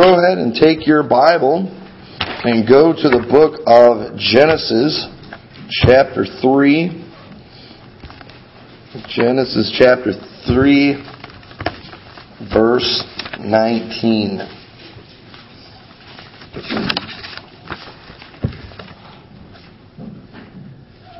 [0.00, 1.68] Go ahead and take your Bible
[2.18, 5.06] and go to the book of Genesis,
[5.68, 6.88] chapter 3.
[9.14, 10.12] Genesis chapter
[10.46, 10.94] 3,
[12.50, 13.04] verse
[13.40, 14.38] 19.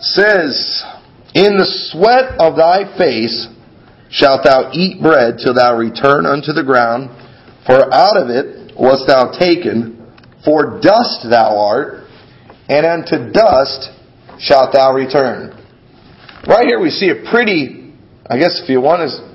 [0.00, 0.82] Says,
[1.34, 3.46] In the sweat of thy face
[4.10, 7.10] shalt thou eat bread till thou return unto the ground,
[7.66, 10.00] for out of it wast thou taken,
[10.44, 12.08] for dust thou art,
[12.68, 13.92] and unto dust
[14.40, 15.52] shalt thou return.
[16.48, 17.92] Right here we see a pretty,
[18.24, 19.30] I guess if you want to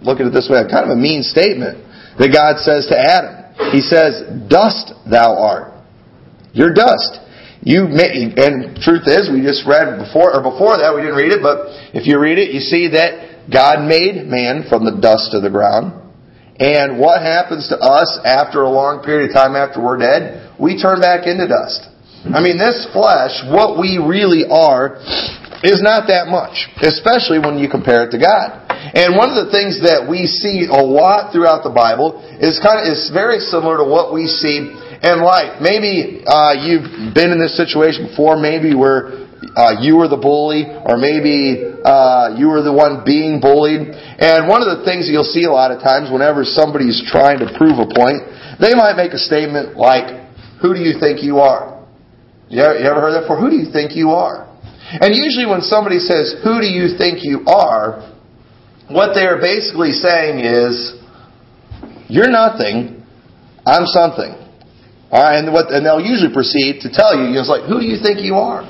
[0.00, 1.84] look at it this way, kind of a mean statement
[2.18, 3.44] that God says to Adam.
[3.70, 5.74] He says, dust thou art.
[6.52, 7.20] You're dust.
[7.60, 11.32] You may, and truth is, we just read before, or before that, we didn't read
[11.34, 15.34] it, but if you read it, you see that God made man from the dust
[15.34, 16.07] of the ground.
[16.58, 20.50] And what happens to us after a long period of time after we're dead?
[20.58, 21.86] We turn back into dust.
[22.34, 24.98] I mean, this flesh, what we really are,
[25.62, 28.66] is not that much, especially when you compare it to God.
[28.68, 32.82] And one of the things that we see a lot throughout the Bible is kind
[32.82, 35.62] of is very similar to what we see in life.
[35.62, 38.34] Maybe uh, you've been in this situation before.
[38.34, 43.38] Maybe where uh, you were the bully, or maybe uh, you were the one being
[43.38, 43.86] bullied.
[44.18, 47.46] And one of the things you'll see a lot of times whenever somebody's trying to
[47.54, 48.26] prove a point,
[48.58, 50.10] they might make a statement like,
[50.60, 51.78] "Who do you think you are?"
[52.50, 53.38] You ever, you ever heard that before?
[53.38, 54.48] Who do you think you are?
[54.88, 58.14] And usually when somebody says, "Who do you think you are?"
[58.88, 60.96] what they are basically saying is,
[62.08, 63.04] "You're nothing.
[63.66, 64.34] I'm something."
[65.10, 67.86] All right, and what and they'll usually proceed to tell you, it's like, "Who do
[67.86, 68.66] you think you are?"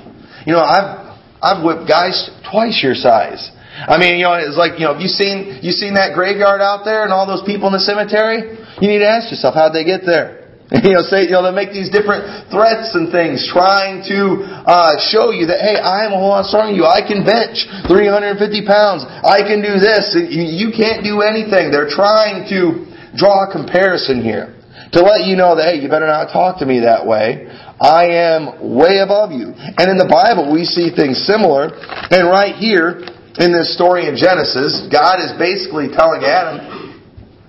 [0.48, 1.12] You know, I've
[1.44, 2.16] I've whipped guys
[2.48, 3.52] twice your size.
[3.84, 6.64] I mean, you know, it's like, you know, have you seen you seen that graveyard
[6.64, 8.56] out there and all those people in the cemetery?
[8.80, 10.48] You need to ask yourself, how'd they get there?
[10.72, 14.96] you know, say, you know, they make these different threats and things, trying to uh,
[15.12, 16.88] show you that, hey, I'm a whole lot stronger than you.
[16.88, 19.04] I can bench 350 pounds.
[19.04, 20.12] I can do this.
[20.16, 21.72] You can't do anything.
[21.72, 24.56] They're trying to draw a comparison here
[24.92, 27.48] to let you know that, hey, you better not talk to me that way.
[27.80, 29.54] I am way above you.
[29.54, 31.70] And in the Bible, we see things similar.
[32.10, 33.06] And right here,
[33.38, 36.98] in this story in Genesis, God is basically telling Adam,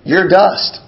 [0.06, 0.80] you're dust.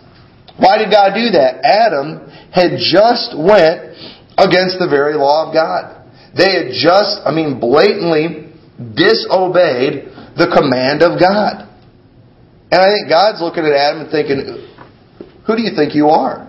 [0.62, 1.66] Why did God do that?
[1.66, 3.98] Adam had just went
[4.38, 6.06] against the very law of God.
[6.38, 11.66] They had just, I mean, blatantly disobeyed the command of God.
[12.72, 14.70] And I think God's looking at Adam and thinking,
[15.46, 16.48] who do you think you are?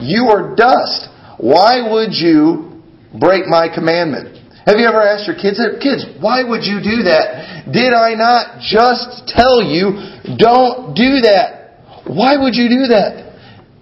[0.00, 1.08] You are dust.
[1.38, 2.82] Why would you
[3.18, 4.36] break my commandment?
[4.66, 7.70] Have you ever asked your kids, kids, why would you do that?
[7.70, 9.94] Did I not just tell you,
[10.34, 12.02] don't do that?
[12.02, 13.38] Why would you do that?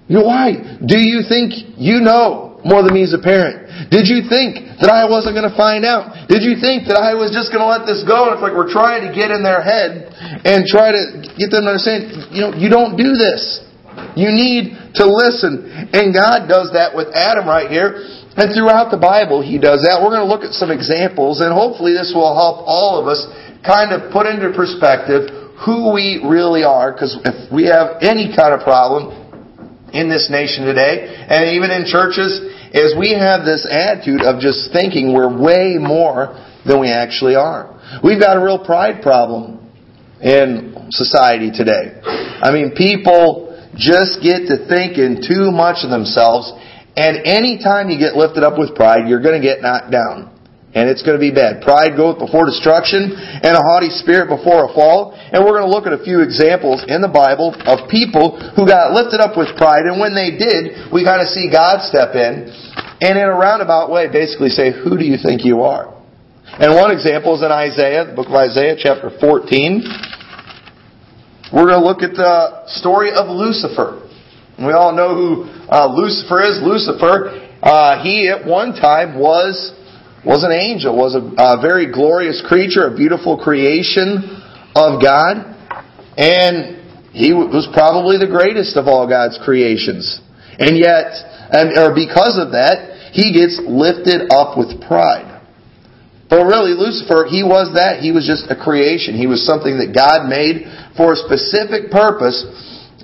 [0.08, 0.60] You know, why?
[0.84, 3.88] Do you think you know more than me as a parent?
[3.88, 6.28] Did you think that I wasn't going to find out?
[6.28, 8.28] Did you think that I was just going to let this go?
[8.28, 10.12] And it's like we're trying to get in their head
[10.44, 13.64] and try to get them to understand, you know, you don't do this.
[14.14, 15.90] You need to listen.
[15.92, 18.02] And God does that with Adam right here.
[18.34, 20.02] And throughout the Bible, He does that.
[20.02, 23.22] We're going to look at some examples, and hopefully this will help all of us
[23.62, 25.30] kind of put into perspective
[25.62, 29.14] who we really are, because if we have any kind of problem
[29.94, 32.42] in this nation today, and even in churches,
[32.74, 36.34] is we have this attitude of just thinking we're way more
[36.66, 37.70] than we actually are.
[38.02, 39.62] We've got a real pride problem
[40.20, 42.02] in society today.
[42.02, 43.43] I mean, people
[43.76, 46.52] just get to thinking too much of themselves.
[46.96, 50.30] And anytime you get lifted up with pride, you're going to get knocked down.
[50.74, 51.62] And it's going to be bad.
[51.62, 55.14] Pride goeth before destruction, and a haughty spirit before a fall.
[55.14, 58.66] And we're going to look at a few examples in the Bible of people who
[58.66, 62.18] got lifted up with pride, and when they did, we kind of see God step
[62.18, 62.50] in,
[62.98, 65.94] and in a roundabout way basically say, Who do you think you are?
[66.58, 70.13] And one example is in Isaiah, the book of Isaiah, chapter 14.
[71.54, 74.02] We're going to look at the story of Lucifer.
[74.58, 76.58] We all know who uh, Lucifer is.
[76.58, 77.30] Lucifer,
[77.62, 79.70] uh, he at one time was
[80.26, 84.18] was an angel, was a, a very glorious creature, a beautiful creation
[84.74, 85.46] of God,
[86.18, 86.82] and
[87.14, 90.18] he was probably the greatest of all God's creations.
[90.58, 91.06] And yet,
[91.54, 95.33] and or because of that, he gets lifted up with pride.
[96.34, 98.02] But really, Lucifer, he was that.
[98.02, 99.14] He was just a creation.
[99.14, 100.66] He was something that God made
[100.98, 102.42] for a specific purpose.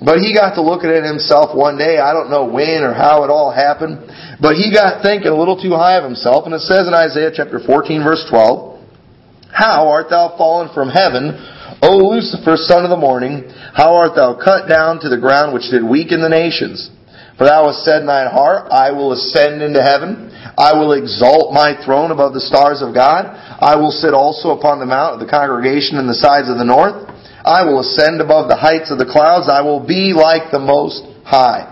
[0.03, 1.95] But he got to looking at himself one day.
[1.95, 4.03] I don't know when or how it all happened.
[4.43, 6.43] But he got thinking a little too high of himself.
[6.43, 11.31] And it says in Isaiah chapter 14 verse 12, How art thou fallen from heaven,
[11.79, 13.47] O Lucifer, son of the morning?
[13.71, 16.91] How art thou cut down to the ground which did weaken the nations?
[17.39, 20.27] For thou hast said in thine heart, I will ascend into heaven.
[20.57, 23.27] I will exalt my throne above the stars of God.
[23.59, 26.67] I will sit also upon the mount of the congregation in the sides of the
[26.67, 27.07] north.
[27.45, 29.49] I will ascend above the heights of the clouds.
[29.49, 31.69] I will be like the Most High.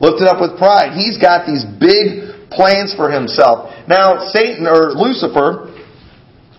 [0.00, 0.92] Lifted up with pride.
[0.92, 3.72] He's got these big plans for himself.
[3.88, 5.72] Now, Satan, or Lucifer,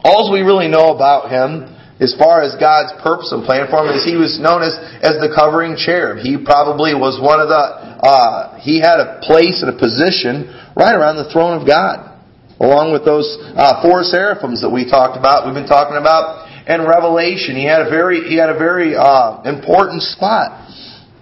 [0.04, 3.94] all we really know about him as far as God's purpose and plan for him
[3.94, 6.22] is he was known as, as the covering cherub.
[6.22, 10.94] He probably was one of the, uh, he had a place and a position right
[10.94, 12.14] around the throne of God.
[12.62, 16.82] Along with those uh, four seraphims that we talked about, we've been talking about in
[16.86, 17.54] Revelation.
[17.54, 20.66] He had a very, he had a very uh, important spot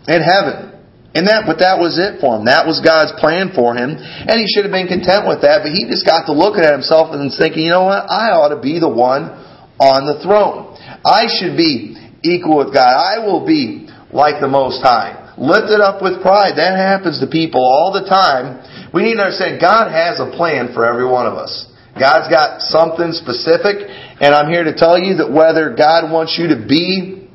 [0.07, 0.75] in heaven.
[1.15, 2.51] And that, but that was it for him.
[2.51, 3.95] That was God's plan for him.
[3.95, 6.75] And he should have been content with that, but he just got to looking at
[6.75, 8.03] himself and thinking, you know what?
[8.11, 9.31] I ought to be the one
[9.79, 10.75] on the throne.
[11.07, 12.91] I should be equal with God.
[12.91, 15.35] I will be like the Most High.
[15.39, 16.59] Lifted up with pride.
[16.59, 18.59] That happens to people all the time.
[18.95, 21.67] We need to understand God has a plan for every one of us.
[21.99, 23.83] God's got something specific,
[24.23, 27.27] and I'm here to tell you that whether God wants you to be,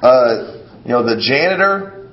[0.00, 2.08] uh, you know, the janitor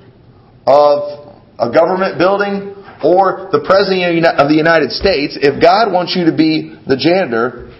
[0.67, 6.27] of a government building or the President of the United States, if God wants you
[6.27, 7.71] to be the janitor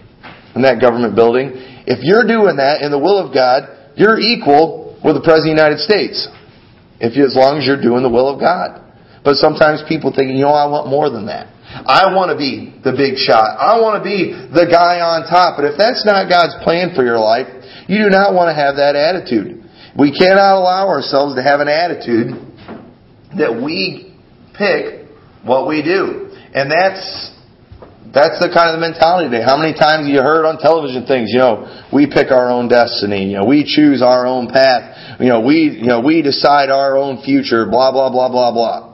[0.55, 1.51] in that government building,
[1.83, 5.67] if you're doing that in the will of God, you're equal with the President of
[5.67, 6.31] the United States.
[7.03, 8.88] If you, as long as you're doing the will of God.
[9.23, 11.51] But sometimes people think, you know, I want more than that.
[11.69, 13.59] I want to be the big shot.
[13.59, 15.57] I want to be the guy on top.
[15.57, 17.45] But if that's not God's plan for your life,
[17.87, 19.61] you do not want to have that attitude.
[19.93, 22.33] We cannot allow ourselves to have an attitude
[23.37, 24.17] that we
[24.57, 25.05] pick
[25.45, 26.33] what we do.
[26.53, 27.35] And that's
[28.09, 29.45] that's the kind of mentality today.
[29.45, 33.29] How many times you heard on television things, you know, we pick our own destiny,
[33.29, 36.97] you know, we choose our own path, you know, we you know, we decide our
[36.97, 38.88] own future, blah blah blah blah blah.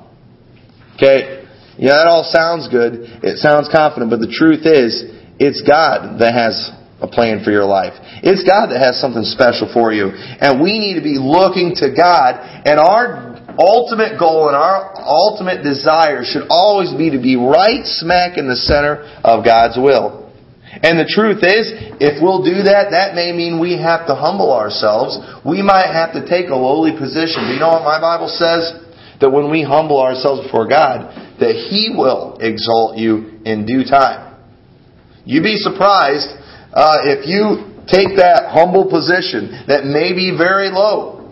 [0.95, 1.43] Okay?
[1.77, 3.19] Yeah, that all sounds good.
[3.23, 6.71] It sounds confident, but the truth is, it's God that has
[7.03, 7.93] a plan for your life.
[8.23, 10.15] It's God that has something special for you.
[10.15, 15.63] And we need to be looking to God, and our ultimate goal and our ultimate
[15.63, 20.23] desire should always be to be right smack in the center of God's will.
[20.75, 21.71] And the truth is,
[22.03, 25.15] if we'll do that, that may mean we have to humble ourselves.
[25.47, 27.47] We might have to take a lowly position.
[27.47, 28.84] You know what my Bible says?
[29.21, 34.35] That when we humble ourselves before God, that He will exalt you in due time.
[35.25, 36.29] You'd be surprised
[36.73, 41.31] uh, if you take that humble position that may be very low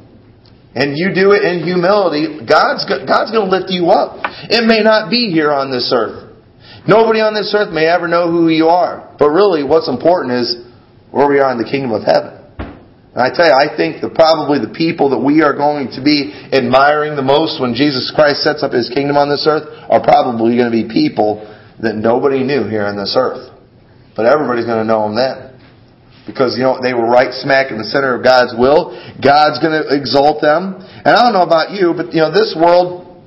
[0.74, 4.18] and you do it in humility, God's, God's going to lift you up.
[4.50, 6.34] It may not be here on this earth.
[6.88, 9.16] Nobody on this earth may ever know who you are.
[9.20, 10.66] But really, what's important is
[11.12, 12.33] where we are in the kingdom of heaven.
[13.14, 16.02] And I tell you, I think that probably the people that we are going to
[16.02, 20.02] be admiring the most when Jesus Christ sets up His kingdom on this earth are
[20.02, 21.46] probably going to be people
[21.78, 23.54] that nobody knew here on this earth.
[24.18, 25.54] But everybody's going to know them then
[26.26, 28.96] because you know they were right smack in the center of God's will.
[29.20, 30.82] God's going to exalt them.
[30.82, 33.22] And I don't know about you, but you know this world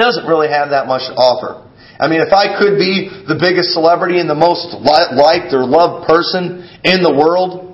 [0.00, 1.60] doesn't really have that much to offer.
[2.00, 6.08] I mean, if I could be the biggest celebrity and the most liked or loved
[6.08, 7.69] person in the world,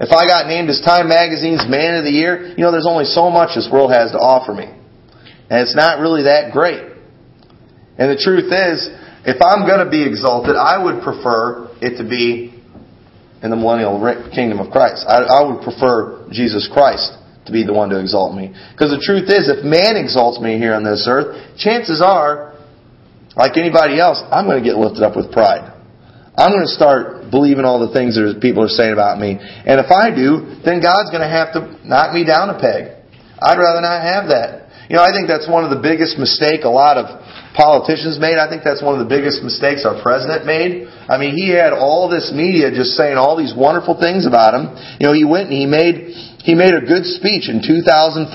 [0.00, 3.04] if I got named as Time Magazine's Man of the Year, you know, there's only
[3.04, 4.64] so much this world has to offer me.
[4.64, 6.80] And it's not really that great.
[8.00, 8.88] And the truth is,
[9.28, 12.56] if I'm going to be exalted, I would prefer it to be
[13.44, 14.00] in the millennial
[14.32, 15.04] kingdom of Christ.
[15.04, 17.12] I, I would prefer Jesus Christ
[17.44, 18.56] to be the one to exalt me.
[18.72, 22.56] Because the truth is, if man exalts me here on this earth, chances are,
[23.36, 25.68] like anybody else, I'm going to get lifted up with pride.
[26.40, 29.38] I'm going to start believing all the things that people are saying about me.
[29.38, 33.00] And if I do, then God's going to have to knock me down a peg.
[33.40, 34.60] I'd rather not have that.
[34.90, 37.06] You know, I think that's one of the biggest mistake a lot of
[37.54, 38.42] politicians made.
[38.42, 40.90] I think that's one of the biggest mistakes our president made.
[41.06, 44.74] I mean, he had all this media just saying all these wonderful things about him.
[44.98, 46.10] You know, he went and he made
[46.42, 48.34] he made a good speech in 2004.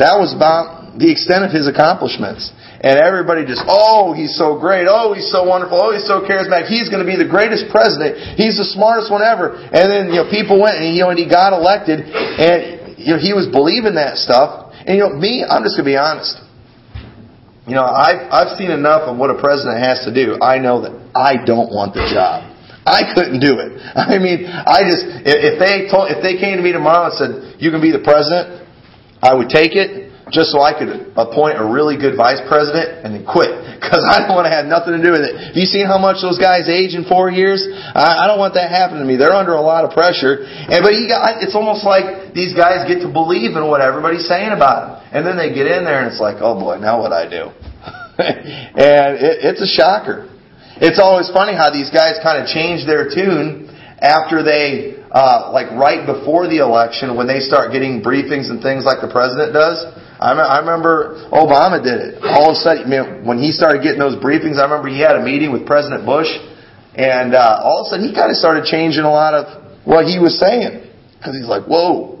[0.00, 2.48] That was about the extent of his accomplishments.
[2.78, 4.86] And everybody just, oh, he's so great.
[4.86, 5.82] Oh, he's so wonderful.
[5.82, 6.70] Oh, he's so charismatic.
[6.70, 8.38] He's going to be the greatest president.
[8.38, 9.58] He's the smartest one ever.
[9.58, 13.14] And then, you know, people went and, you know, and he got elected and, you
[13.14, 14.70] know, he was believing that stuff.
[14.86, 16.38] And, you know, me, I'm just going to be honest.
[17.66, 20.38] You know, I've, I've seen enough of what a president has to do.
[20.38, 22.46] I know that I don't want the job.
[22.86, 23.74] I couldn't do it.
[23.98, 27.32] I mean, I just, if they told, if they came to me tomorrow and said,
[27.58, 28.62] you can be the president,
[29.18, 33.14] I would take it just so I could appoint a really good vice president and
[33.14, 33.50] then quit.
[33.78, 35.32] Because I don't want to have nothing to do with it.
[35.38, 37.62] Have you seen how much those guys age in four years?
[37.64, 39.16] I, I don't want that happening to me.
[39.16, 40.44] They're under a lot of pressure.
[40.44, 44.26] And, but he got, it's almost like these guys get to believe in what everybody's
[44.26, 44.92] saying about them.
[45.14, 47.48] And then they get in there and it's like, oh boy, now what I do?
[48.18, 50.28] and it, it's a shocker.
[50.82, 53.70] It's always funny how these guys kind of change their tune
[54.02, 58.84] after they, uh, like right before the election when they start getting briefings and things
[58.84, 59.80] like the president does.
[60.20, 62.12] I, me- I remember Obama did it.
[62.20, 65.24] All of a sudden, when he started getting those briefings, I remember he had a
[65.24, 66.28] meeting with President Bush,
[66.98, 69.46] and uh, all of a sudden he kind of started changing a lot of
[69.86, 70.84] what he was saying
[71.16, 72.20] because he's like, "Whoa,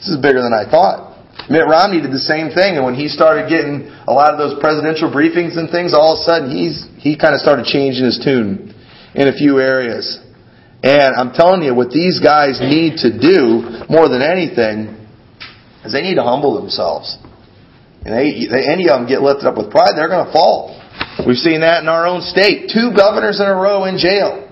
[0.00, 1.08] this is bigger than I thought."
[1.46, 4.58] Mitt Romney did the same thing, and when he started getting a lot of those
[4.58, 8.18] presidential briefings and things, all of a sudden he's he kind of started changing his
[8.18, 8.74] tune
[9.14, 10.18] in a few areas.
[10.82, 14.94] And I'm telling you, what these guys need to do more than anything
[15.84, 17.18] is they need to humble themselves.
[18.06, 20.78] And they, they, any of them get lifted up with pride, they're going to fall.
[21.26, 22.70] We've seen that in our own state.
[22.70, 24.46] Two governors in a row in jail.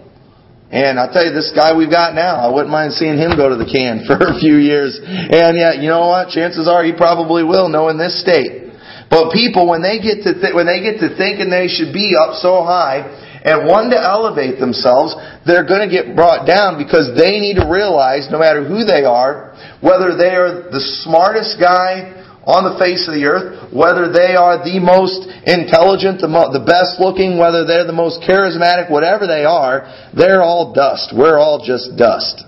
[0.67, 3.47] And I tell you, this guy we've got now, I wouldn't mind seeing him go
[3.47, 4.99] to the can for a few years.
[4.99, 6.35] And yet, you know what?
[6.35, 8.67] Chances are he probably will, knowing this state.
[9.07, 12.19] But people, when they get to th- when they get to thinking they should be
[12.19, 13.07] up so high,
[13.47, 15.15] and one to elevate themselves,
[15.47, 19.07] they're going to get brought down because they need to realize, no matter who they
[19.07, 22.11] are, whether they are the smartest guy
[22.43, 26.63] on the face of the earth, whether they are the most intelligent, the, mo- the
[26.63, 31.15] best looking, whether they're the most charismatic, whatever they are, they're all dust.
[31.15, 32.43] We're all just dust.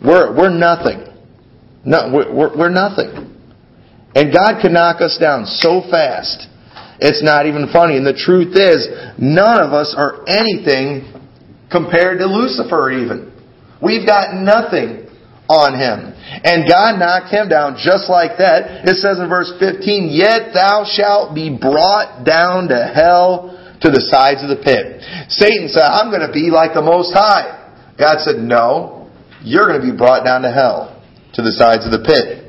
[0.00, 1.04] We're, we're nothing.
[1.84, 3.36] No, we're, we're nothing.
[4.16, 6.48] And God can knock us down so fast
[7.00, 7.96] it's not even funny.
[7.96, 8.88] And the truth is,
[9.18, 11.06] none of us are anything
[11.70, 13.32] compared to Lucifer even.
[13.82, 15.06] We've got nothing
[15.48, 16.12] on him.
[16.44, 18.84] And God knocked him down just like that.
[18.84, 24.02] It says in verse 15, Yet thou shalt be brought down to hell to the
[24.10, 25.00] sides of the pit.
[25.30, 27.54] Satan said, I'm going to be like the Most High.
[27.96, 29.10] God said, No,
[29.42, 31.00] you're going to be brought down to hell
[31.34, 32.47] to the sides of the pit.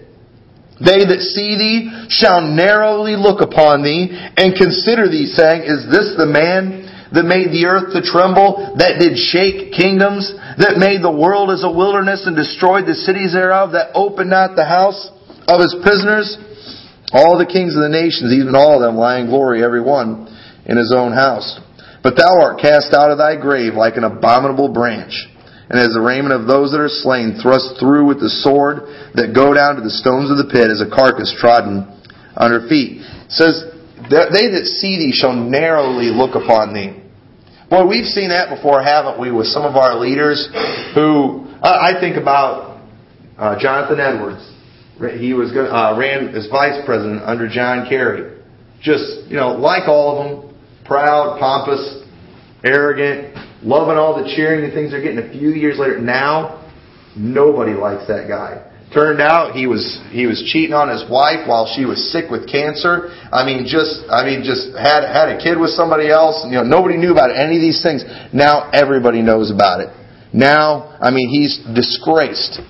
[0.79, 6.15] They that see thee shall narrowly look upon thee and consider thee, saying, Is this
[6.15, 11.11] the man that made the earth to tremble, that did shake kingdoms, that made the
[11.11, 15.11] world as a wilderness and destroyed the cities thereof, that opened not the house
[15.51, 16.39] of his prisoners?
[17.11, 20.31] All the kings of the nations, even all of them, lie in glory, every one
[20.63, 21.59] in his own house.
[22.03, 25.27] But thou art cast out of thy grave like an abominable branch
[25.69, 29.37] and as the raiment of those that are slain thrust through with the sword that
[29.37, 31.85] go down to the stones of the pit as a carcass trodden
[32.35, 33.05] under feet.
[33.05, 33.69] It says,
[34.09, 36.97] they that see thee shall narrowly look upon thee.
[37.69, 40.49] Boy, we've seen that before, haven't we, with some of our leaders
[40.95, 42.81] who, I think about
[43.37, 44.41] uh, Jonathan Edwards.
[45.21, 48.41] He was uh, ran as vice president under John Kerry.
[48.81, 52.03] Just, you know, like all of them, proud, pompous,
[52.65, 55.99] arrogant, loving all the cheering and things they're getting a few years later.
[55.99, 56.65] Now,
[57.15, 58.65] nobody likes that guy.
[58.93, 62.49] Turned out he was he was cheating on his wife while she was sick with
[62.49, 63.13] cancer.
[63.29, 66.41] I mean, just I mean, just had had a kid with somebody else.
[66.49, 68.01] You know, nobody knew about any of these things.
[68.33, 69.93] Now everybody knows about it.
[70.33, 72.61] Now, I mean, he's disgraced,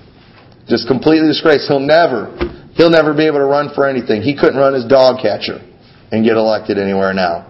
[0.67, 1.71] just completely disgraced.
[1.71, 2.35] He'll never
[2.75, 4.21] he'll never be able to run for anything.
[4.21, 5.63] He couldn't run his dog catcher
[6.11, 7.48] and get elected anywhere now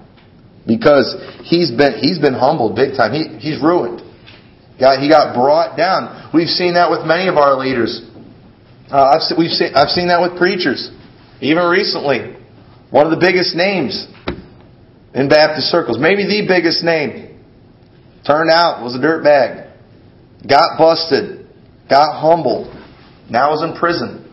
[0.65, 3.13] because he's been he's been humbled big time.
[3.13, 4.01] He he's ruined.
[4.79, 6.31] God, he got brought down.
[6.33, 7.99] We've seen that with many of our leaders.
[8.89, 10.89] Uh, I've we've seen I've seen that with preachers,
[11.41, 12.37] even recently.
[12.89, 14.07] One of the biggest names
[15.13, 17.37] in Baptist circles, maybe the biggest name,
[18.25, 19.69] turned out was a dirtbag.
[20.47, 21.45] Got busted,
[21.89, 22.73] got humbled,
[23.29, 24.25] now is in prison.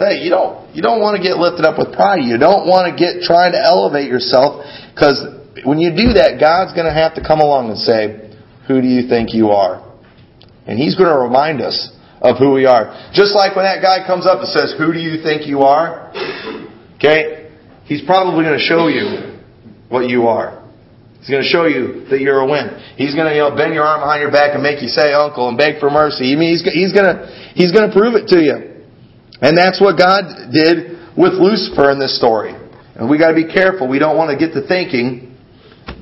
[0.00, 2.24] You, you don't you don't want to get lifted up with pride.
[2.24, 5.26] You don't want to get trying to elevate yourself because
[5.66, 8.30] when you do that, God's going to have to come along and say,
[8.70, 9.82] Who do you think you are?
[10.66, 11.90] And He's going to remind us
[12.22, 12.94] of who we are.
[13.12, 16.14] Just like when that guy comes up and says, Who do you think you are?
[16.96, 17.50] Okay?
[17.84, 19.42] He's probably going to show you
[19.90, 20.62] what you are.
[21.20, 22.68] He's going to show you that you're a win.
[22.96, 25.12] He's going to you know, bend your arm behind your back and make you say
[25.12, 26.32] uncle and beg for mercy.
[26.32, 28.84] I mean, he's, he's going to, he's going to prove it to you.
[29.40, 32.52] And that's what God did with Lucifer in this story.
[32.94, 33.88] And we got to be careful.
[33.88, 35.34] We don't want to get to thinking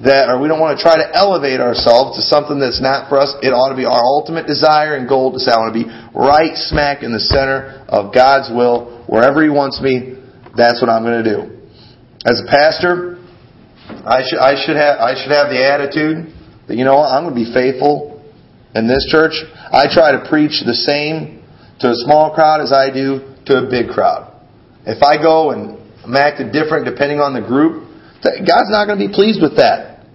[0.05, 3.19] that, or we don't want to try to elevate ourselves to something that's not for
[3.19, 3.35] us.
[3.43, 5.89] It ought to be our ultimate desire and goal to say, I want to be
[6.15, 9.07] right smack in the center of God's will.
[9.09, 10.19] Wherever He wants me,
[10.57, 11.41] that's what I'm going to do.
[12.27, 13.19] As a pastor,
[14.07, 16.35] I should, I should have, I should have the attitude
[16.69, 18.23] that, you know what, I'm going to be faithful
[18.75, 19.35] in this church.
[19.71, 21.43] I try to preach the same
[21.81, 24.31] to a small crowd as I do to a big crowd.
[24.87, 27.89] If I go and I'm acting different depending on the group.
[28.23, 30.07] God's not going to be pleased with that.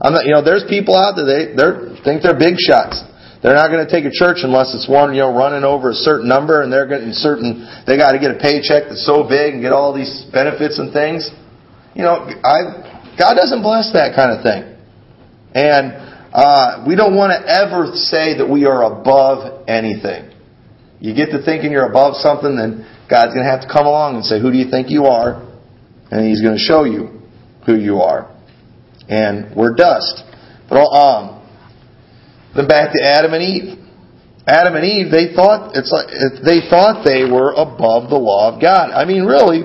[0.00, 3.00] I'm not, you know, there's people out there they they think they're big shots.
[3.44, 5.94] They're not going to take a church unless it's one, you know, running over a
[5.94, 9.52] certain number and they're getting certain, they got to get a paycheck that's so big
[9.52, 11.28] and get all these benefits and things.
[11.92, 14.64] You know, I, God doesn't bless that kind of thing.
[15.52, 15.92] And,
[16.32, 20.32] uh, we don't want to ever say that we are above anything.
[20.98, 24.16] You get to thinking you're above something, then God's going to have to come along
[24.16, 25.42] and say, who do you think you are?
[26.10, 27.20] And He's going to show you
[27.66, 28.30] who you are.
[29.08, 30.22] And we're dust.
[30.68, 31.44] But, um,
[32.56, 33.78] then back to Adam and Eve.
[34.46, 36.12] Adam and Eve, they thought it's like
[36.44, 38.92] they thought they were above the law of God.
[38.92, 39.64] I mean, really.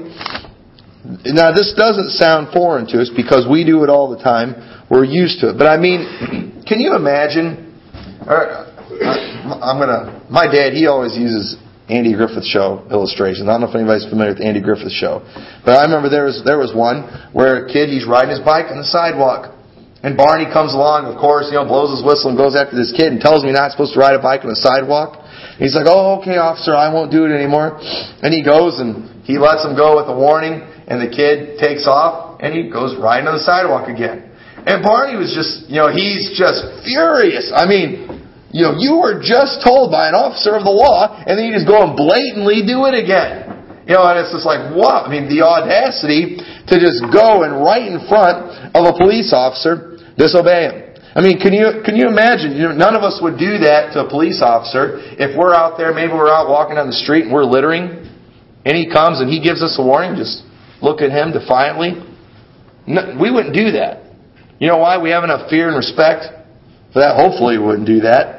[1.26, 4.56] Now, this doesn't sound foreign to us because we do it all the time.
[4.90, 5.58] We're used to it.
[5.58, 7.76] But I mean, can you imagine?
[8.24, 10.26] I'm gonna.
[10.30, 11.58] My dad, he always uses
[11.90, 13.50] Andy Griffith Show illustrations.
[13.50, 15.26] I don't know if anybody's familiar with Andy Griffith Show,
[15.66, 18.70] but I remember there was there was one where a kid he's riding his bike
[18.70, 19.58] on the sidewalk,
[20.06, 22.94] and Barney comes along, of course, you know, blows his whistle and goes after this
[22.96, 25.20] kid and tells him he's not supposed to ride a bike on the sidewalk.
[25.20, 27.76] And he's like, oh, okay, officer, I won't do it anymore.
[28.24, 31.84] And he goes and he lets him go with a warning, and the kid takes
[31.84, 34.32] off, and he goes riding on the sidewalk again.
[34.64, 37.52] And Barney was just, you know, he's just furious.
[37.52, 38.19] I mean,
[38.50, 41.54] you know, you were just told by an officer of the law, and then you
[41.54, 43.86] just go and blatantly do it again.
[43.86, 45.06] You know, and it's just like, what?
[45.06, 49.90] I mean, the audacity to just go and right in front of a police officer
[50.20, 50.76] Disobey him.
[51.16, 52.52] I mean, can you can you imagine?
[52.60, 55.80] You know, none of us would do that to a police officer if we're out
[55.80, 55.96] there.
[55.96, 58.04] Maybe we're out walking down the street and we're littering,
[58.68, 60.20] and he comes and he gives us a warning.
[60.20, 60.44] Just
[60.84, 62.04] look at him defiantly.
[62.86, 64.12] No, we wouldn't do that.
[64.60, 65.00] You know why?
[65.02, 66.28] We have enough fear and respect
[66.92, 67.16] for that.
[67.16, 68.39] Hopefully, we wouldn't do that.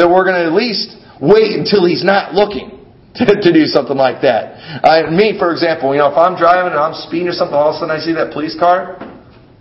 [0.00, 2.80] That we're going to at least wait until he's not looking
[3.20, 4.56] to, to do something like that.
[4.80, 7.76] I, me, for example, you know, if I'm driving and I'm speeding or something, all
[7.76, 8.96] of a sudden I see that police car,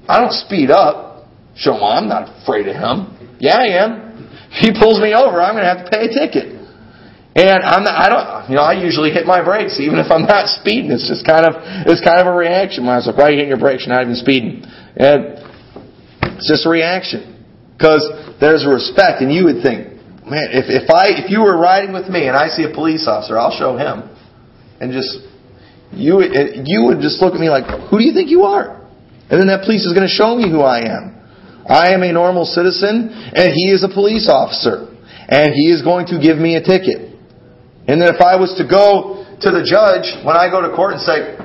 [0.07, 1.27] I don't speed up.
[1.59, 3.35] Show well, I'm not afraid of him.
[3.43, 4.09] Yeah, I am.
[4.47, 6.55] If he pulls me over, I'm going to have to pay a ticket.
[7.35, 10.23] And I'm not, I don't, you know, I usually hit my brakes even if I'm
[10.23, 10.91] not speeding.
[10.91, 12.87] It's just kind of, it's kind of a reaction.
[12.87, 13.83] I was like, why are you hitting your brakes?
[13.85, 14.63] You're not even speeding.
[14.95, 15.43] And
[16.39, 17.35] it's just a reaction.
[17.75, 18.07] Because
[18.39, 19.88] there's a respect and you would think,
[20.29, 23.07] man, if, if I, if you were riding with me and I see a police
[23.07, 24.07] officer, I'll show him.
[24.79, 25.25] And just,
[25.91, 28.79] you, you would just look at me like, who do you think you are?
[29.29, 31.19] And then that police is going to show me who I am.
[31.69, 34.89] I am a normal citizen, and he is a police officer,
[35.29, 37.13] and he is going to give me a ticket.
[37.87, 40.93] And then if I was to go to the judge when I go to court
[40.93, 41.37] and say,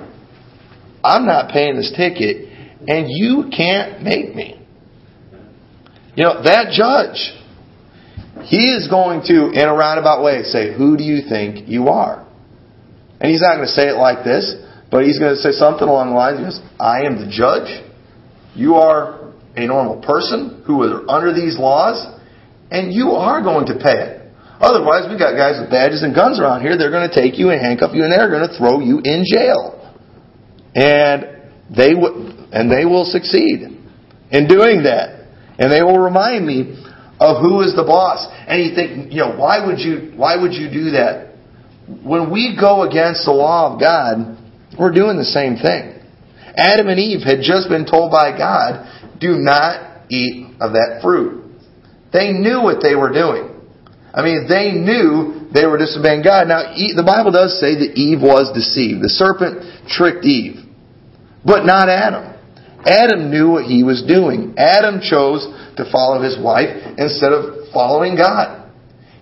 [1.05, 2.49] I'm not paying this ticket,
[2.89, 4.61] and you can't make me.
[6.17, 7.37] You know, that judge,
[8.43, 12.27] he is going to, in a roundabout way, say, Who do you think you are?
[13.21, 14.55] And he's not going to say it like this,
[14.91, 17.83] but he's going to say something along the lines, goes, I am the judge.
[18.55, 22.03] You are a normal person who are under these laws,
[22.71, 24.25] and you are going to pay it.
[24.61, 26.79] Otherwise, we got guys with badges and guns around here.
[26.79, 29.25] They're going to take you and handcuff you, and they're going to throw you in
[29.27, 29.79] jail.
[30.75, 33.63] And they w- and they will succeed
[34.31, 35.27] in doing that.
[35.59, 36.77] And they will remind me
[37.21, 38.27] of who is the boss.
[38.47, 41.35] And you think, you know, why would you why would you do that?
[42.03, 44.39] When we go against the law of God,
[44.79, 46.01] we're doing the same thing.
[46.57, 48.89] Adam and Eve had just been told by God
[49.21, 51.45] do not eat of that fruit.
[52.13, 53.51] They knew what they were doing.
[54.15, 56.47] I mean, they knew they were disobeying God.
[56.47, 59.03] Now, the Bible does say that Eve was deceived.
[59.03, 60.63] The serpent tricked Eve,
[61.45, 62.34] but not Adam.
[62.87, 64.55] Adam knew what he was doing.
[64.57, 65.45] Adam chose
[65.77, 66.69] to follow his wife
[66.99, 68.71] instead of following God.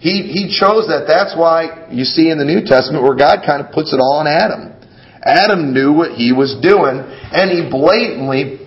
[0.03, 1.07] He, he chose that.
[1.07, 4.18] That's why you see in the New Testament where God kind of puts it all
[4.18, 4.75] on Adam.
[5.22, 8.66] Adam knew what he was doing, and he blatantly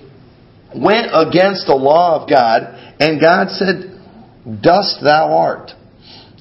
[0.71, 3.91] went against the law of God, and God said,
[4.63, 5.71] Dust thou art,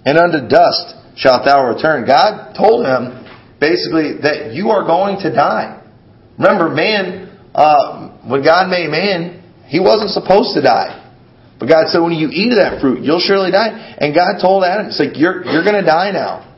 [0.07, 2.07] and unto dust shalt thou return.
[2.07, 3.27] God told him
[3.59, 5.83] basically that you are going to die.
[6.39, 11.01] Remember, man, uh, when God made man, he wasn't supposed to die.
[11.59, 13.97] But God said, when you eat of that fruit, you'll surely die.
[13.99, 16.51] And God told Adam, it's like, you're, you're going to die now.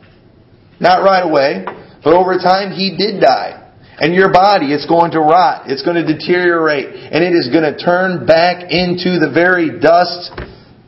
[0.80, 1.64] Not right away,
[2.02, 3.62] but over time, he did die.
[3.98, 5.70] And your body, it's going to rot.
[5.70, 6.86] It's going to deteriorate.
[6.86, 10.32] And it is going to turn back into the very dust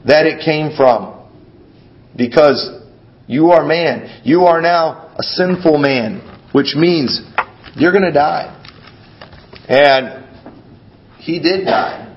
[0.06, 1.26] that it came from.
[2.16, 2.82] Because
[3.26, 4.22] you are man.
[4.24, 6.20] You are now a sinful man.
[6.52, 7.22] Which means
[7.76, 8.54] you're going to die.
[9.68, 10.27] And
[11.28, 12.08] he did die.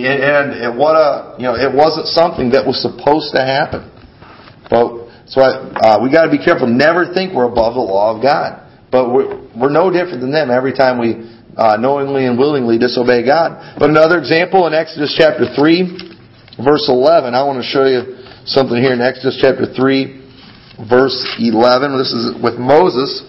[0.00, 3.92] And what a, you know, it wasn't something that was supposed to happen.
[4.72, 6.66] But so uh, we got to be careful.
[6.66, 8.64] Never think we're above the law of God.
[8.90, 11.28] But we're, we're no different than them every time we
[11.60, 13.76] uh, knowingly and willingly disobey God.
[13.78, 18.16] But another example in Exodus chapter 3, verse 11, I want to show you
[18.48, 22.00] something here in Exodus chapter 3, verse 11.
[22.00, 23.28] This is with Moses.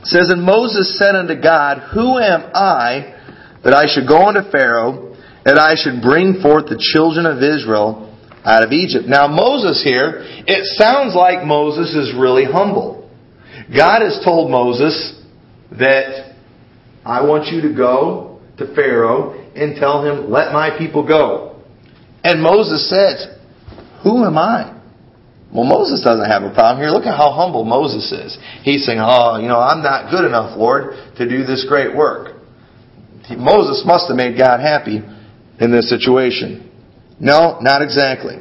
[0.00, 3.17] It says, And Moses said unto God, Who am I
[3.64, 8.16] that I should go unto Pharaoh, that I should bring forth the children of Israel
[8.44, 9.06] out of Egypt?
[9.06, 13.10] Now, Moses here, it sounds like Moses is really humble.
[13.74, 15.20] God has told Moses
[15.72, 16.34] that
[17.04, 21.62] I want you to go to Pharaoh and tell him, let my people go.
[22.24, 23.26] And Moses says,
[24.02, 24.74] who am I?
[25.52, 26.90] Well, Moses doesn't have a problem here.
[26.90, 28.38] Look at how humble Moses is.
[28.62, 32.37] He's saying, oh, you know, I'm not good enough, Lord, to do this great work.
[33.36, 35.02] Moses must have made God happy
[35.60, 36.70] in this situation.
[37.20, 38.36] No, not exactly.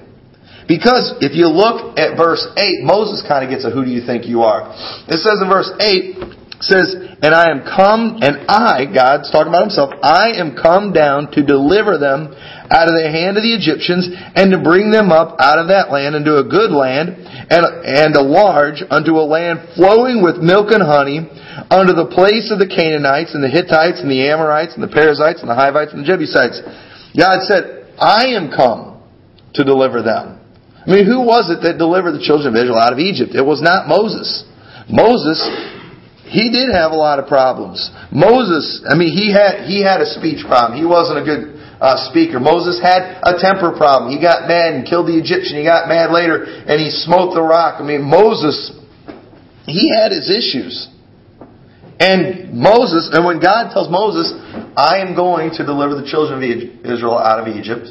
[0.67, 4.05] Because if you look at verse 8, Moses kind of gets a who do you
[4.05, 4.69] think you are.
[5.07, 9.69] It says in verse 8, says, And I am come, and I, God's talking about
[9.69, 12.33] himself, I am come down to deliver them
[12.67, 15.93] out of the hand of the Egyptians, and to bring them up out of that
[15.93, 17.15] land into a good land,
[17.47, 21.23] and, and a large, unto a land flowing with milk and honey,
[21.69, 25.39] unto the place of the Canaanites, and the Hittites, and the Amorites, and the Perizzites,
[25.39, 26.59] and the Hivites, and the Jebusites.
[27.15, 29.01] God said, I am come
[29.55, 30.41] to deliver them.
[30.85, 33.35] I mean, who was it that delivered the children of Israel out of Egypt?
[33.35, 34.47] It was not Moses.
[34.87, 35.43] Moses
[36.27, 37.91] he did have a lot of problems.
[38.11, 40.77] Moses, I mean, he had he had a speech problem.
[40.77, 42.39] He wasn't a good uh, speaker.
[42.39, 44.11] Moses had a temper problem.
[44.11, 45.57] He got mad and killed the Egyptian.
[45.57, 47.79] He got mad later and he smote the rock.
[47.79, 48.73] I mean, Moses,
[49.65, 50.89] he had his issues.
[51.99, 54.33] And Moses, and when God tells Moses,
[54.77, 57.89] I am going to deliver the children of Israel out of Egypt,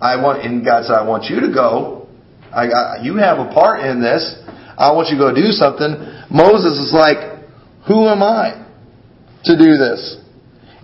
[0.00, 2.08] I want, and God said, I want you to go.
[2.50, 4.34] I, you have a part in this.
[4.78, 5.90] I want you to go do something.
[6.30, 7.37] Moses is like,
[7.88, 8.66] who am I
[9.44, 10.20] to do this?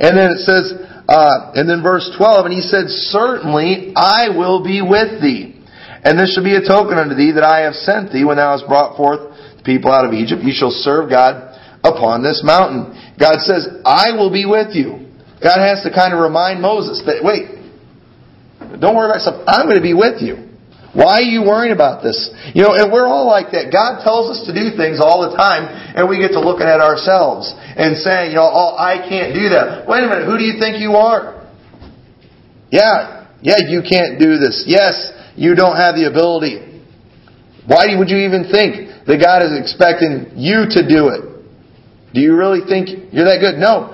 [0.01, 0.73] And then it says,
[1.09, 5.61] uh, and then verse 12, and he said, Certainly I will be with thee.
[6.03, 8.57] And this shall be a token unto thee that I have sent thee when thou
[8.57, 10.43] hast brought forth the people out of Egypt.
[10.43, 12.93] You shall serve God upon this mountain.
[13.21, 15.13] God says, I will be with you.
[15.41, 17.53] God has to kind of remind Moses that, wait,
[18.81, 19.45] don't worry about yourself.
[19.47, 20.54] I'm going to be with you.
[20.95, 22.31] Why are you worrying about this?
[22.55, 23.75] You know, and we're all like that.
[23.75, 26.79] God tells us to do things all the time, and we get to looking at
[26.79, 29.91] ourselves and saying, you know, oh, I can't do that.
[29.91, 31.43] Wait a minute, who do you think you are?
[32.71, 34.65] Yeah, yeah, you can't do this.
[34.71, 36.63] Yes, you don't have the ability.
[37.67, 41.23] Why would you even think that God is expecting you to do it?
[42.15, 43.59] Do you really think you're that good?
[43.59, 43.91] No.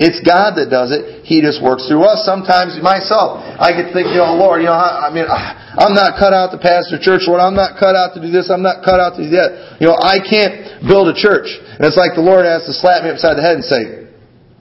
[0.00, 1.22] It's God that does it.
[1.28, 2.24] He just works through us.
[2.24, 6.32] Sometimes myself, I get you know, Lord, you know, I, I mean, I'm not cut
[6.32, 7.38] out to pastor church, Lord.
[7.38, 8.48] I'm not cut out to do this.
[8.48, 9.78] I'm not cut out to do that.
[9.78, 11.46] You know, I can't build a church.
[11.46, 13.82] And it's like the Lord has to slap me upside the head and say,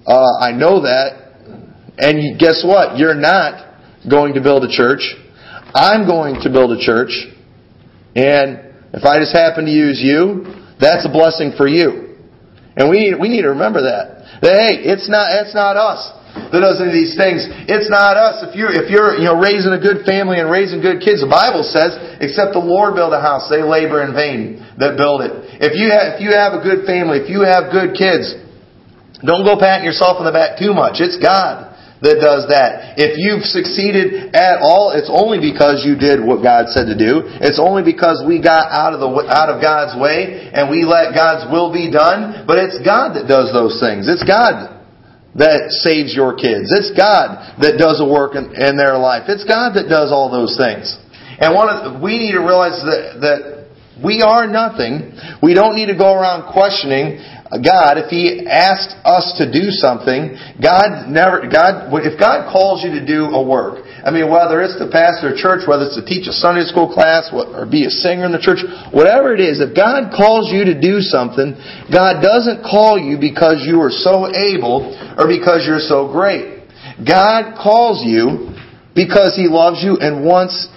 [0.05, 1.97] uh, I know that.
[1.97, 2.97] And guess what?
[2.97, 3.71] You're not
[4.09, 5.01] going to build a church.
[5.73, 7.13] I'm going to build a church.
[8.15, 10.43] And if I just happen to use you,
[10.79, 12.10] that's a blessing for you.
[12.75, 14.39] And we need, we need to remember that.
[14.41, 17.43] That hey, it's not it's not us that does any of these things.
[17.67, 18.47] It's not us.
[18.47, 21.31] If you're if you're you know raising a good family and raising good kids, the
[21.31, 25.31] Bible says, except the Lord build a house, they labor in vain that build it.
[25.59, 28.31] If you have if you have a good family, if you have good kids,
[29.19, 31.03] don't go patting yourself on the back too much.
[31.03, 31.70] It's God
[32.01, 32.97] that does that.
[32.97, 37.29] If you've succeeded at all, it's only because you did what God said to do.
[37.37, 41.13] It's only because we got out of the out of God's way and we let
[41.13, 42.49] God's will be done.
[42.49, 44.09] But it's God that does those things.
[44.09, 44.81] It's God
[45.37, 46.73] that saves your kids.
[46.73, 49.29] It's God that does a work in, in their life.
[49.29, 50.97] It's God that does all those things.
[51.37, 53.60] And one of we need to realize that that
[54.03, 55.13] we are nothing.
[55.41, 57.19] We don't need to go around questioning
[57.59, 62.95] God, if He asks us to do something, God never, God, if God calls you
[62.95, 66.05] to do a work, I mean, whether it's to pastor a church, whether it's to
[66.07, 68.63] teach a Sunday school class, or be a singer in the church,
[68.95, 71.51] whatever it is, if God calls you to do something,
[71.91, 74.87] God doesn't call you because you are so able
[75.19, 76.63] or because you're so great.
[77.03, 78.55] God calls you
[78.95, 80.71] because He loves you and wants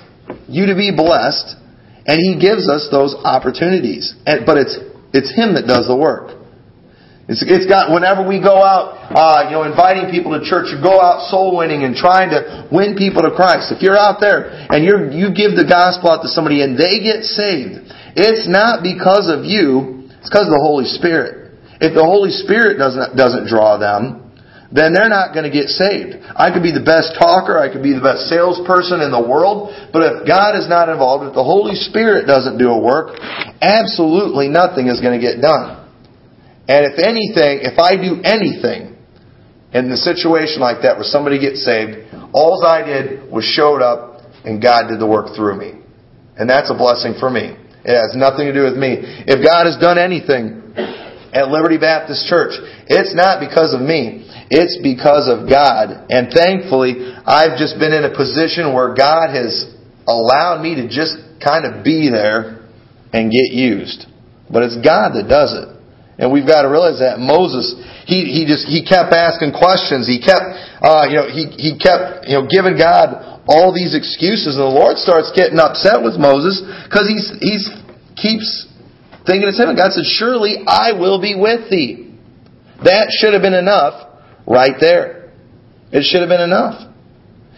[0.50, 1.54] you to be blessed,
[2.06, 4.14] and He gives us those opportunities.
[4.24, 4.76] But it's,
[5.12, 6.44] it's Him that does the work.
[7.24, 10.76] It's, it's got, whenever we go out, uh, you know, inviting people to church, you
[10.76, 13.72] go out soul winning and trying to win people to Christ.
[13.72, 17.00] If you're out there and you're, you give the gospel out to somebody and they
[17.00, 21.56] get saved, it's not because of you, it's because of the Holy Spirit.
[21.80, 24.23] If the Holy Spirit doesn't, doesn't draw them,
[24.74, 26.18] then they're not going to get saved.
[26.34, 29.70] I could be the best talker, I could be the best salesperson in the world,
[29.94, 33.14] but if God is not involved, if the Holy Spirit doesn't do a work,
[33.62, 35.78] absolutely nothing is going to get done.
[36.66, 38.98] And if anything, if I do anything
[39.70, 44.26] in the situation like that where somebody gets saved, all I did was showed up
[44.42, 45.78] and God did the work through me.
[46.34, 47.54] And that's a blessing for me.
[47.86, 48.98] It has nothing to do with me.
[49.30, 50.64] If God has done anything
[51.34, 52.54] at Liberty Baptist Church,
[52.86, 54.22] it's not because of me.
[54.50, 56.06] It's because of God.
[56.08, 56.94] And thankfully,
[57.26, 59.66] I've just been in a position where God has
[60.06, 62.64] allowed me to just kind of be there
[63.12, 64.06] and get used.
[64.46, 65.74] But it's God that does it.
[66.14, 67.74] And we've got to realize that Moses,
[68.06, 70.06] he, he just, he kept asking questions.
[70.06, 70.46] He kept,
[70.78, 74.54] uh, you know, he, he kept, you know, giving God all these excuses.
[74.54, 77.66] And the Lord starts getting upset with Moses because he's, he's,
[78.14, 78.70] keeps
[79.26, 79.58] thinking it's.
[79.58, 82.16] And God said, surely I will be with thee.
[82.84, 85.32] That should have been enough right there.
[85.92, 86.90] It should have been enough.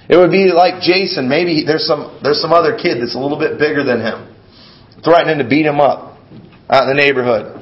[0.09, 1.29] It would be like Jason.
[1.29, 4.31] Maybe there's some, there's some other kid that's a little bit bigger than him.
[5.02, 6.18] Threatening to beat him up
[6.70, 7.59] out in the neighborhood.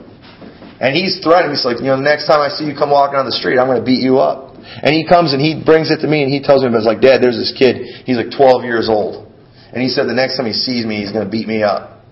[0.81, 1.57] And he's threatening.
[1.57, 3.57] He's like, you know, the next time I see you come walking on the street,
[3.57, 4.59] I'm going to beat you up.
[4.59, 7.01] And he comes and he brings it to me and he tells me, "It's like,
[7.01, 8.05] Dad, there's this kid.
[8.05, 9.29] He's like 12 years old.
[9.73, 12.05] And he said the next time he sees me, he's going to beat me up.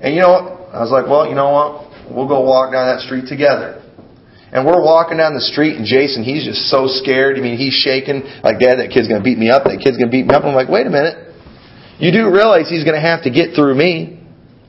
[0.00, 0.63] And you know?
[0.74, 1.86] I was like, well, you know what?
[2.10, 3.80] We'll go walk down that street together.
[4.54, 7.38] And we're walking down the street, and Jason, he's just so scared.
[7.38, 9.66] I mean, he's shaking, like, Dad, that kid's going to beat me up.
[9.66, 10.46] That kid's going to beat me up.
[10.46, 11.34] I'm like, wait a minute.
[11.98, 14.22] You do realize he's going to have to get through me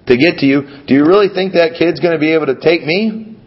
[0.09, 0.85] to get to you.
[0.85, 3.37] Do you really think that kid's going to be able to take me?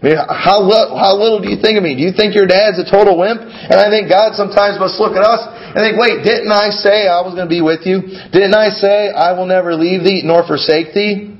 [0.00, 1.96] I mean, how, how little do you think of me?
[1.96, 3.40] Do you think your dad's a total wimp?
[3.40, 7.08] And I think God sometimes must look at us and think, wait, didn't I say
[7.08, 8.04] I was going to be with you?
[8.32, 11.33] Didn't I say I will never leave thee nor forsake thee?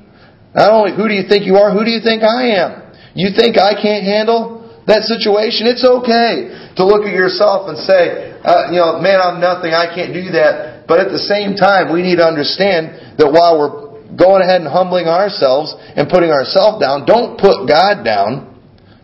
[0.55, 2.95] Not only who do you think you are, who do you think I am?
[3.13, 5.67] You think I can't handle that situation?
[5.67, 9.75] It's okay to look at yourself and say, uh, you know, man, I'm nothing.
[9.75, 10.87] I can't do that.
[10.87, 14.69] But at the same time, we need to understand that while we're going ahead and
[14.69, 18.55] humbling ourselves and putting ourselves down, don't put God down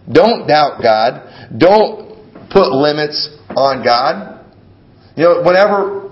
[0.09, 1.57] don't doubt God.
[1.57, 4.45] Don't put limits on God.
[5.15, 6.09] You know, whenever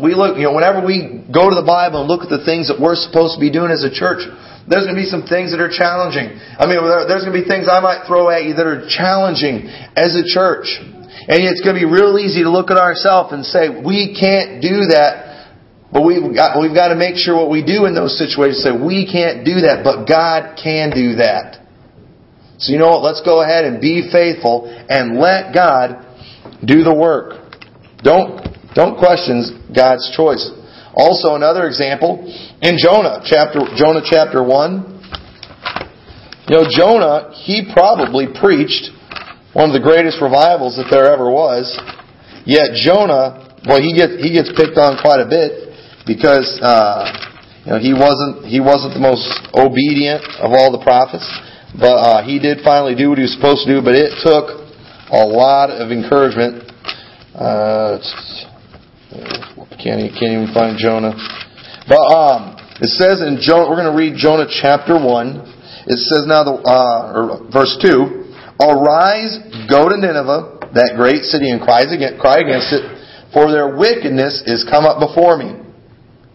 [0.00, 2.68] we look, you know, whenever we go to the Bible and look at the things
[2.68, 4.24] that we're supposed to be doing as a church,
[4.66, 6.34] there's going to be some things that are challenging.
[6.58, 9.70] I mean, there's going to be things I might throw at you that are challenging
[9.94, 10.82] as a church.
[10.82, 14.58] And it's going to be real easy to look at ourselves and say, we can't
[14.58, 15.54] do that.
[15.94, 18.74] But we've got, we've got to make sure what we do in those situations say,
[18.74, 21.62] we can't do that, but God can do that.
[22.58, 23.02] So you know what?
[23.06, 26.02] Let's go ahead and be faithful and let God
[26.64, 27.54] do the work.
[28.02, 28.42] Don't,
[28.74, 30.50] don't question God's choice.
[30.96, 32.24] Also another example
[32.64, 34.96] in Jonah chapter, Jonah chapter 1.
[36.48, 38.88] You know, Jonah, he probably preached
[39.52, 41.68] one of the greatest revivals that there ever was.
[42.48, 45.68] Yet Jonah, well, he gets, he gets picked on quite a bit
[46.08, 47.12] because, uh,
[47.66, 51.28] you know, he wasn't, he wasn't the most obedient of all the prophets.
[51.76, 54.64] But uh, he did finally do what he was supposed to do, but it took
[55.12, 56.72] a lot of encouragement.
[57.36, 58.00] Uh,
[59.80, 61.14] can't, can't even find Jonah.
[61.88, 65.86] But um, it says in Jonah, we're going to read Jonah chapter 1.
[65.86, 68.26] It says now, the, uh, verse 2,
[68.58, 69.38] Arise,
[69.70, 72.84] go to Nineveh, that great city, and cry against it,
[73.32, 75.62] for their wickedness is come up before me.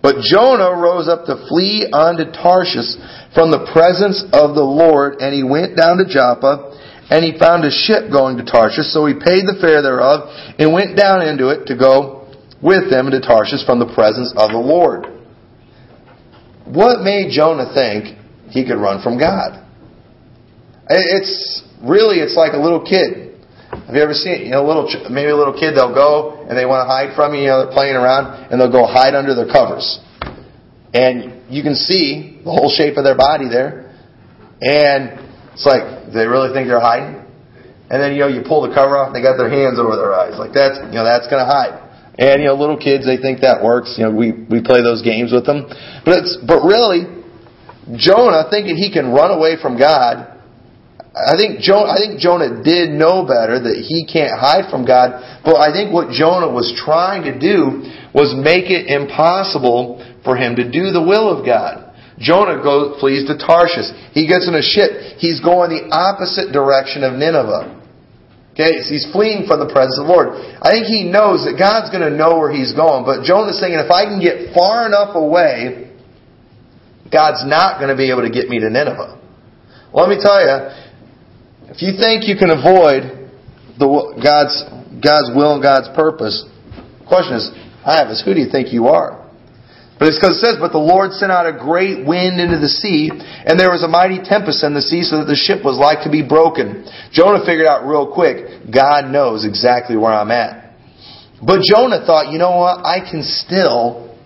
[0.02, 2.98] But Jonah rose up to flee unto Tarshish
[3.38, 6.74] from the presence of the Lord, and he went down to Joppa,
[7.10, 10.74] and he found a ship going to Tarshish, so he paid the fare thereof, and
[10.74, 12.21] went down into it to go
[12.62, 15.06] with them into Tarshish from the presence of the Lord.
[16.66, 18.18] What made Jonah think
[18.50, 19.66] he could run from God?
[20.90, 23.32] It's really, it's like a little kid
[23.72, 26.68] have you ever seen, you know, little, maybe a little kid, they'll go and they
[26.68, 29.32] want to hide from you, you know, they're playing around, and they'll go hide under
[29.32, 30.00] their covers.
[30.94, 33.96] And you can see the whole shape of their body there.
[34.60, 35.24] And
[35.56, 37.24] it's like, they really think they're hiding?
[37.88, 40.12] And then, you know, you pull the cover off, they got their hands over their
[40.12, 40.36] eyes.
[40.36, 41.80] Like that's, you know, that's gonna hide.
[42.22, 43.98] And, you know, little kids, they think that works.
[43.98, 45.66] You know, we, we play those games with them.
[46.06, 47.10] But it's, but really,
[47.98, 50.32] Jonah thinking he can run away from God
[51.12, 55.44] I think Jonah, I think Jonah did know better that he can't hide from God,
[55.44, 57.84] but I think what Jonah was trying to do
[58.16, 61.92] was make it impossible for him to do the will of God.
[62.16, 63.92] Jonah goes, flees to Tarshish.
[64.16, 65.20] He gets in a ship.
[65.20, 67.81] He's going the opposite direction of Nineveh.
[68.54, 70.36] Okay, so he's fleeing from the presence of the Lord.
[70.60, 73.80] I think he knows that God's going to know where he's going, but Jonah's thinking,
[73.80, 75.88] if I can get far enough away,
[77.08, 79.16] God's not going to be able to get me to Nineveh.
[79.96, 80.68] Let me tell you,
[81.72, 83.32] if you think you can avoid
[83.80, 83.88] the,
[84.20, 84.68] God's,
[85.00, 87.52] God's will and God's purpose, the question is,
[87.88, 89.21] I have is, who do you think you are?
[90.02, 92.66] But it's because it says, But the Lord sent out a great wind into the
[92.66, 95.78] sea, and there was a mighty tempest in the sea, so that the ship was
[95.78, 96.90] like to be broken.
[97.14, 100.74] Jonah figured out real quick, God knows exactly where I'm at.
[101.38, 102.82] But Jonah thought, you know what?
[102.82, 104.18] I can still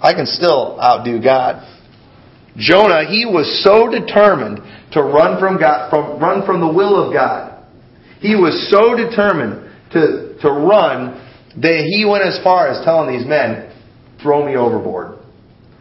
[0.00, 1.66] I can still outdo God.
[2.56, 7.12] Jonah, he was so determined to run from God, from, run from the will of
[7.12, 7.66] God.
[8.20, 11.18] He was so determined to, to run
[11.58, 13.69] that he went as far as telling these men,
[14.22, 15.18] throw me overboard.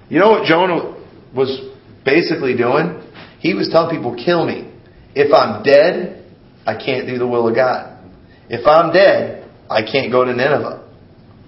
[0.10, 0.97] You know what Jonah
[1.36, 1.71] was
[2.04, 3.04] basically doing?
[3.39, 4.73] He was telling people, kill me.
[5.15, 6.25] If I'm dead,
[6.65, 8.04] I can't do the will of God.
[8.49, 10.88] If I'm dead, I can't go to Nineveh.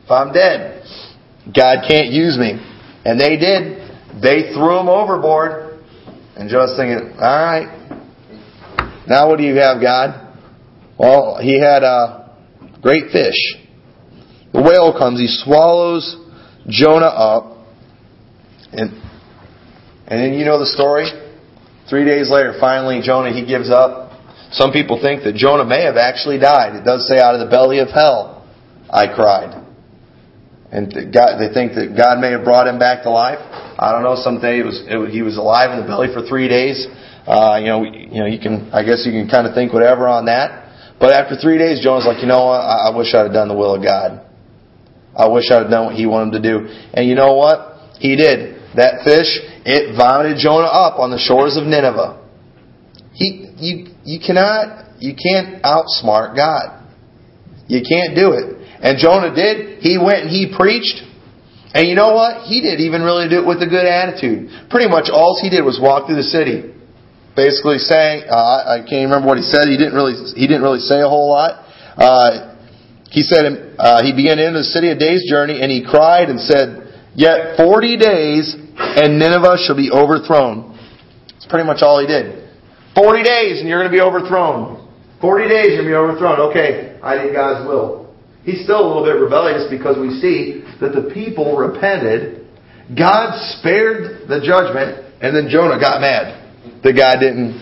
[0.03, 0.83] If I'm dead,
[1.45, 2.59] God can't use me.
[3.03, 3.89] And they did.
[4.21, 5.79] They threw him overboard.
[6.35, 7.81] And Jonah's thinking, all right.
[9.07, 10.37] Now what do you have, God?
[10.97, 12.37] Well, he had a
[12.81, 13.35] great fish.
[14.53, 16.17] The whale comes, he swallows
[16.67, 17.57] Jonah up.
[18.73, 18.91] And,
[20.07, 21.09] and then you know the story?
[21.89, 24.11] Three days later, finally, Jonah, he gives up.
[24.51, 26.75] Some people think that Jonah may have actually died.
[26.75, 28.47] It does say, out of the belly of hell,
[28.89, 29.55] I cried.
[30.71, 33.39] And God, they think that God may have brought him back to life.
[33.79, 34.15] I don't know.
[34.15, 36.87] Someday it was, it, he was alive in the belly for three days.
[37.27, 38.71] Uh, you know, you know, you can.
[38.71, 40.71] I guess you can kind of think whatever on that.
[40.99, 42.47] But after three days, Jonah's like, you know?
[42.47, 44.30] I, I wish I'd have done the will of God.
[45.15, 46.67] I wish I'd have done what he wanted to do.
[46.93, 47.99] And you know what?
[47.99, 48.75] He did.
[48.75, 49.27] That fish,
[49.65, 52.17] it vomited Jonah up on the shores of Nineveh.
[53.13, 56.79] He, you, you cannot, you can't outsmart God.
[57.67, 58.57] You can't do it.
[58.81, 59.83] And Jonah did.
[59.83, 61.03] He went and he preached.
[61.73, 62.47] And you know what?
[62.47, 64.69] He didn't even really do it with a good attitude.
[64.69, 66.67] Pretty much all he did was walk through the city,
[67.35, 69.67] basically saying, uh, I can't remember what he said.
[69.67, 71.63] He didn't really, he didn't really say a whole lot.
[71.95, 72.50] Uh,
[73.11, 76.39] he said, uh, he began into the city a day's journey, and he cried and
[76.39, 80.79] said, Yet forty days, and Nineveh shall be overthrown.
[81.27, 82.47] That's pretty much all he did.
[82.95, 84.87] Forty days, and you're going to be overthrown.
[85.19, 86.39] Forty days, you're going to be overthrown.
[86.51, 88.15] Okay, I did God's will.
[88.43, 92.47] He's still a little bit rebellious because we see that the people repented.
[92.95, 96.39] God spared the judgment, and then Jonah got mad
[96.83, 97.59] that God didn't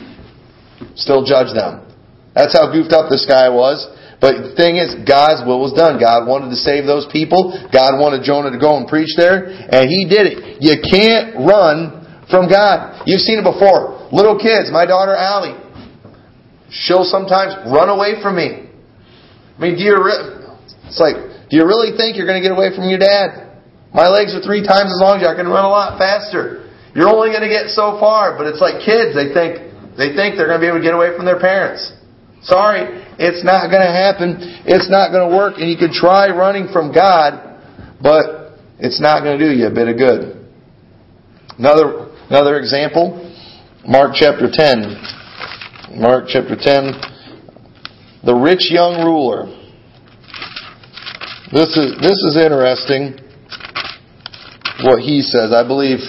[0.93, 1.89] still judge them.
[2.37, 3.83] That's how goofed up this guy was.
[4.19, 5.95] But the thing is, God's will was done.
[5.95, 7.55] God wanted to save those people.
[7.71, 10.59] God wanted Jonah to go and preach there, and he did it.
[10.59, 13.07] You can't run from God.
[13.07, 14.11] You've seen it before.
[14.11, 15.55] Little kids, my daughter Allie,
[16.67, 18.67] she'll sometimes run away from me.
[18.67, 20.51] I mean, do you re-
[20.91, 23.49] it's like, do you really think you're going to get away from your dad?
[23.95, 25.27] My legs are three times as long as you.
[25.31, 26.69] I can run a lot faster.
[26.93, 29.15] You're only going to get so far, but it's like kids.
[29.15, 31.91] They think they think they're going to be able to get away from their parents.
[32.41, 34.37] Sorry, it's not going to happen.
[34.65, 35.55] It's not going to work.
[35.57, 37.61] And you can try running from God,
[38.01, 40.47] but it's not going to do you a bit of good.
[41.57, 43.19] Another, another example,
[43.85, 45.99] Mark chapter 10.
[45.99, 46.93] Mark chapter 10.
[48.23, 49.47] The rich young ruler.
[51.51, 53.19] This is, this is interesting
[54.83, 55.51] what he says.
[55.51, 55.99] I believe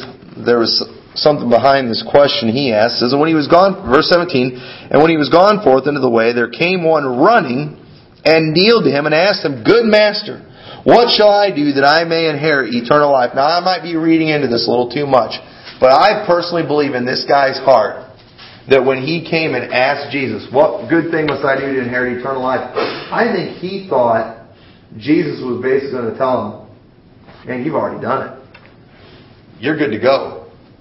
[0.47, 0.85] there was
[1.23, 3.01] something behind this question he asks.
[3.01, 6.11] says, when he was gone, verse 17, and when he was gone forth into the
[6.11, 7.77] way, there came one running
[8.25, 10.45] and kneeled to him and asked him, Good master,
[10.85, 13.33] what shall I do that I may inherit eternal life?
[13.35, 15.37] Now I might be reading into this a little too much,
[15.81, 18.09] but I personally believe in this guy's heart
[18.69, 22.19] that when he came and asked Jesus, what good thing must I do to inherit
[22.19, 22.61] eternal life?
[23.13, 24.49] I think he thought
[24.97, 28.41] Jesus was basically going to tell him, man, you've already done it.
[29.61, 30.40] You're good to go.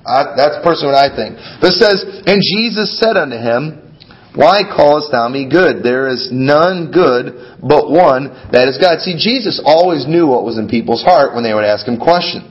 [0.10, 1.38] I, that's personally what I think.
[1.62, 3.94] This says, And Jesus said unto him,
[4.34, 5.86] Why callest thou me good?
[5.86, 9.00] There is none good but one, that is God.
[9.06, 12.48] See, Jesus always knew what was in people's heart when they would ask him questions.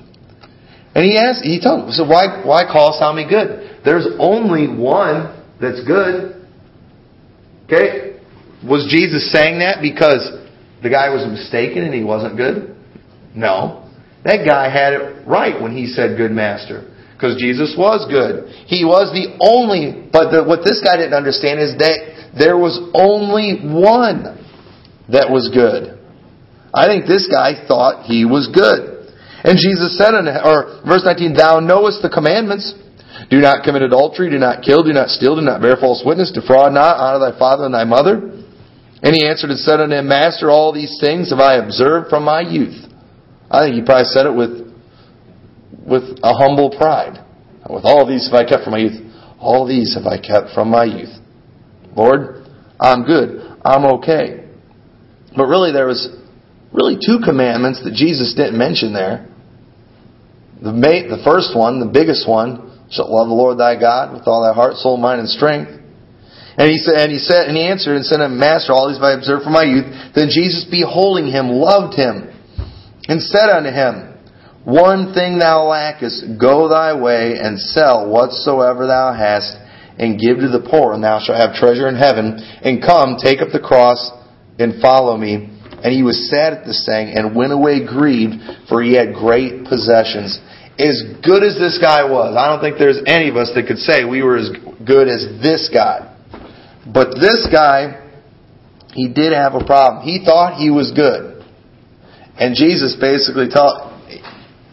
[0.95, 3.83] And he asked, he told them, so why, why callest thou me good?
[3.85, 6.45] There's only one that's good.
[7.67, 8.21] Okay?
[8.67, 10.27] Was Jesus saying that because
[10.83, 12.77] the guy was mistaken and he wasn't good?
[13.35, 13.89] No.
[14.25, 16.91] That guy had it right when he said good master.
[17.19, 18.47] Because Jesus was good.
[18.71, 22.79] He was the only, but the, what this guy didn't understand is that there was
[22.95, 24.39] only one
[25.11, 25.99] that was good.
[26.71, 29.11] I think this guy thought he was good.
[29.43, 32.71] And Jesus said, in, or verse 19, Thou knowest the commandments.
[33.35, 36.31] Do not commit adultery, do not kill, do not steal, do not bear false witness,
[36.31, 38.31] defraud not, honor thy father and thy mother.
[39.03, 42.23] And he answered and said unto him, Master, all these things have I observed from
[42.23, 42.79] my youth.
[43.51, 44.68] I think he probably said it with
[45.89, 47.25] with a humble pride.
[47.69, 49.01] With all these have I kept from my youth.
[49.39, 51.15] All these have I kept from my youth.
[51.97, 52.47] Lord,
[52.81, 53.59] I'm good.
[53.65, 54.49] I'm okay.
[55.37, 56.09] But really, there was
[56.73, 59.29] really two commandments that Jesus didn't mention there.
[60.63, 64.43] The, the first one, the biggest one, shalt love the Lord thy God with all
[64.43, 65.71] thy heart, soul, mind, and strength.
[66.59, 69.05] And he said, and he said, and he answered and said, Master, all these have
[69.05, 69.87] I observed from my youth.
[70.17, 72.27] Then Jesus, beholding him, loved him,
[73.07, 74.08] and said unto him,
[74.69, 79.57] one thing thou lackest, go thy way and sell whatsoever thou hast
[79.97, 82.37] and give to the poor, and thou shalt have treasure in heaven.
[82.37, 84.13] And come, take up the cross
[84.59, 85.49] and follow me.
[85.81, 89.65] And he was sad at this saying and went away grieved, for he had great
[89.65, 90.37] possessions.
[90.77, 93.79] As good as this guy was, I don't think there's any of us that could
[93.79, 94.53] say we were as
[94.85, 96.13] good as this guy.
[96.85, 98.05] But this guy,
[98.93, 100.05] he did have a problem.
[100.05, 101.43] He thought he was good.
[102.37, 103.88] And Jesus basically taught,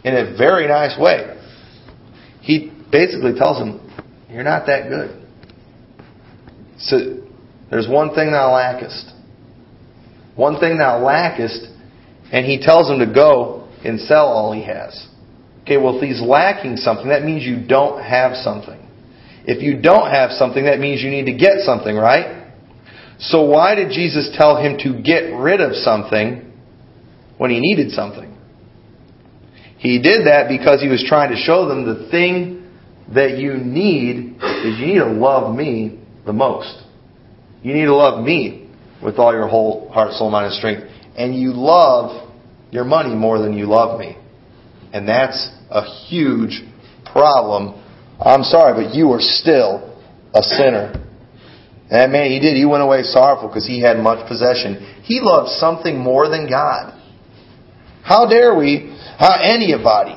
[0.06, 1.36] in a very nice way,
[2.42, 3.82] he basically tells him,
[4.30, 5.26] You're not that good.
[6.78, 7.24] So
[7.72, 9.12] there's one thing thou lackest.
[10.36, 11.68] One thing thou lackest,
[12.32, 15.08] and he tells him to go and sell all he has.
[15.64, 18.80] Okay, well, if he's lacking something, that means you don't have something.
[19.48, 22.54] If you don't have something, that means you need to get something, right?
[23.18, 26.52] So why did Jesus tell him to get rid of something
[27.38, 28.35] when he needed something?
[29.86, 32.68] He did that because he was trying to show them the thing
[33.14, 36.84] that you need is you need to love me the most.
[37.62, 38.68] You need to love me
[39.04, 40.92] with all your whole heart, soul, mind, and strength.
[41.16, 42.34] And you love
[42.72, 44.18] your money more than you love me.
[44.92, 46.64] And that's a huge
[47.12, 47.80] problem.
[48.20, 50.02] I'm sorry, but you are still
[50.34, 50.94] a sinner.
[51.92, 52.58] And that man, he did.
[52.58, 55.04] He went away sorrowful because he had much possession.
[55.04, 56.94] He loved something more than God.
[58.06, 60.14] How dare we, how anybody,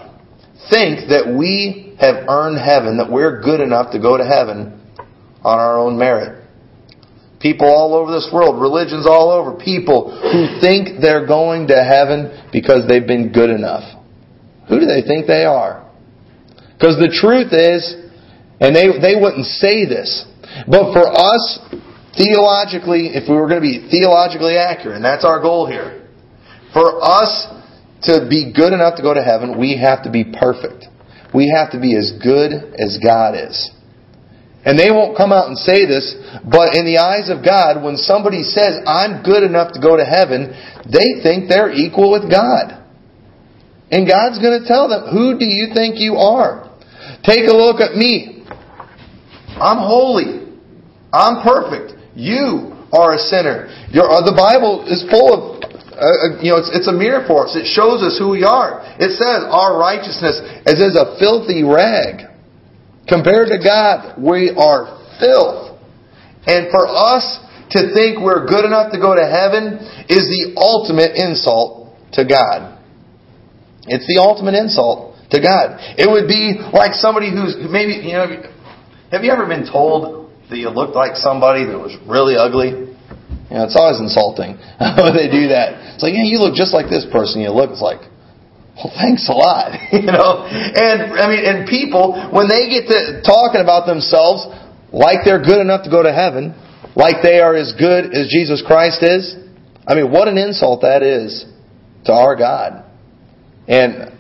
[0.68, 4.76] think that we have earned heaven, that we're good enough to go to heaven
[5.41, 6.45] on our own merit?
[7.41, 12.28] People all over this world, religions all over, people who think they're going to heaven
[12.53, 13.89] because they've been good enough.
[14.68, 15.89] Who do they think they are?
[16.76, 17.89] Because the truth is,
[18.61, 20.28] and they, they wouldn't say this,
[20.68, 21.59] but for us,
[22.12, 26.05] theologically, if we were going to be theologically accurate, and that's our goal here,
[26.74, 27.58] for us
[28.03, 30.87] to be good enough to go to heaven, we have to be perfect.
[31.35, 33.71] We have to be as good as God is.
[34.65, 37.97] And they won't come out and say this, but in the eyes of God, when
[37.97, 40.53] somebody says, I'm good enough to go to heaven,
[40.85, 42.77] they think they're equal with God.
[43.91, 46.69] And God's going to tell them, Who do you think you are?
[47.25, 48.45] Take a look at me.
[49.57, 50.53] I'm holy.
[51.13, 51.97] I'm perfect.
[52.15, 53.73] You are a sinner.
[53.89, 55.68] Uh, the Bible is full of
[55.99, 57.59] uh, uh, you know, it's, it's a mirror for us.
[57.59, 58.87] It shows us who we are.
[59.03, 62.31] It says our righteousness is as a filthy rag.
[63.11, 65.75] Compared to God, we are filth.
[66.47, 67.43] And for us
[67.75, 72.79] to think we're good enough to go to heaven is the ultimate insult to God.
[73.89, 75.81] It's the ultimate insult to God.
[75.99, 78.29] It would be like somebody who's maybe, you know,
[79.11, 82.88] have you ever been told that you looked like somebody that was really ugly?
[83.49, 84.61] You know, it's always insulting
[85.01, 85.97] when they do that.
[85.97, 87.41] It's like, yeah, you look just like this person.
[87.41, 88.05] You look, it's like,
[88.77, 90.45] well, thanks a lot, you know.
[90.47, 94.47] And I mean, and people when they get to talking about themselves
[94.93, 96.55] like they're good enough to go to heaven,
[96.95, 99.37] like they are as good as Jesus Christ is.
[99.87, 101.45] I mean, what an insult that is
[102.05, 102.85] to our God.
[103.67, 104.13] And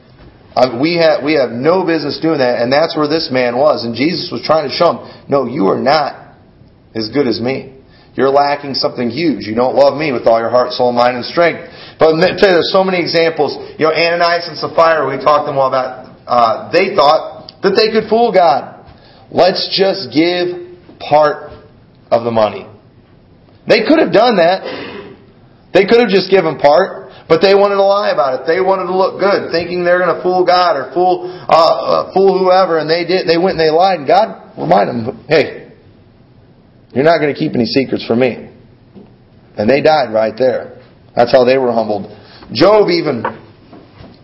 [0.56, 3.84] um, we have we have no business doing that, and that's where this man was.
[3.84, 6.34] And Jesus was trying to show him, no, you are not
[6.94, 7.77] as good as me.
[8.18, 9.46] You're lacking something huge.
[9.46, 11.70] You don't love me with all your heart, soul, mind, and strength.
[12.02, 13.54] But there's so many examples.
[13.78, 16.18] You know, Ananias and Sapphira, we talked them all about.
[16.26, 18.82] Uh, they thought that they could fool God.
[19.30, 20.66] Let's just give
[20.98, 21.62] part
[22.10, 22.66] of the money.
[23.70, 24.66] They could have done that.
[25.70, 27.14] They could have just given part.
[27.30, 28.50] But they wanted to lie about it.
[28.50, 32.14] They wanted to look good, thinking they're going to fool God or fool uh, uh,
[32.16, 33.28] fool whoever, and they did.
[33.28, 35.67] They went and they lied, and God reminded them, "Hey,
[36.92, 38.50] you're not going to keep any secrets from me."
[39.56, 40.80] And they died right there.
[41.16, 42.06] That's how they were humbled.
[42.52, 43.24] Job even.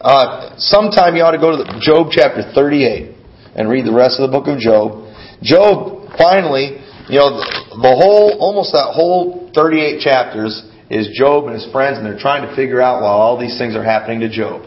[0.00, 3.16] Uh, sometime you ought to go to the, Job chapter 38
[3.56, 5.08] and read the rest of the book of Job.
[5.42, 6.76] Job finally,
[7.08, 12.06] you know, the, whole, almost that whole 38 chapters is Job and his friends, and
[12.06, 14.62] they're trying to figure out why all these things are happening to Job.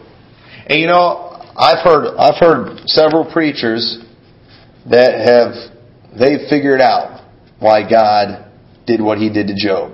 [0.66, 4.04] And you know, I've heard I've heard several preachers
[4.90, 5.54] that have
[6.18, 7.24] they've figured out
[7.60, 8.52] why God
[8.86, 9.92] did what He did to Job.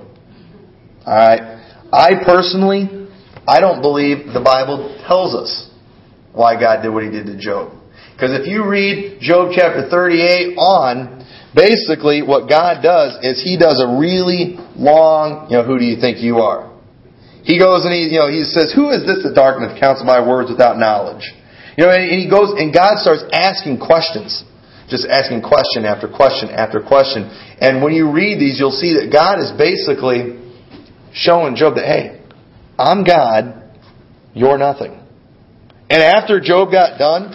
[1.06, 1.60] All right,
[1.92, 3.04] I personally
[3.46, 5.70] I don't believe the Bible tells us
[6.32, 7.72] why God did what He did to Job.
[8.14, 13.82] Because if you read Job chapter 38 on, basically what God does is He does
[13.84, 16.72] a really long, you know, who do you think you are?
[17.44, 20.16] He goes and he, you know, he says, who is this that darkeneth counts my
[20.24, 21.28] words without knowledge?
[21.76, 24.44] You know, and he goes, and God starts asking questions.
[24.88, 27.24] Just asking question after question after question.
[27.60, 30.40] And when you read these, you'll see that God is basically
[31.12, 32.20] showing Job that, hey,
[32.78, 33.70] I'm God,
[34.34, 35.00] you're nothing.
[35.88, 37.32] And after Job got done,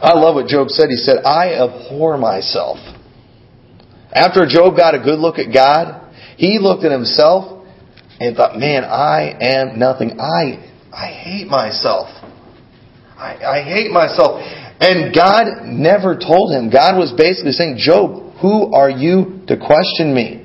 [0.00, 0.88] I love what Job said.
[0.88, 2.78] He said, I abhor myself.
[4.12, 7.64] After Job got a good look at God, he looked at himself
[8.18, 10.18] and thought, man, I am nothing.
[10.18, 12.08] I, I hate myself.
[13.16, 14.40] I, I hate myself.
[14.80, 16.68] And God never told him.
[16.68, 20.44] God was basically saying, Job, who are you to question me?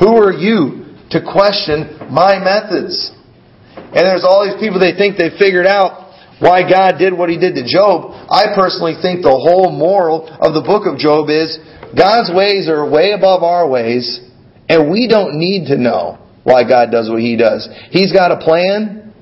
[0.00, 3.12] Who are you to question my methods?
[3.76, 6.10] And there's all these people they think they figured out
[6.40, 8.10] why God did what he did to Job.
[8.26, 11.54] I personally think the whole moral of the book of Job is
[11.96, 14.18] God's ways are way above our ways,
[14.68, 17.68] and we don't need to know why God does what he does.
[17.90, 19.14] He's got a plan.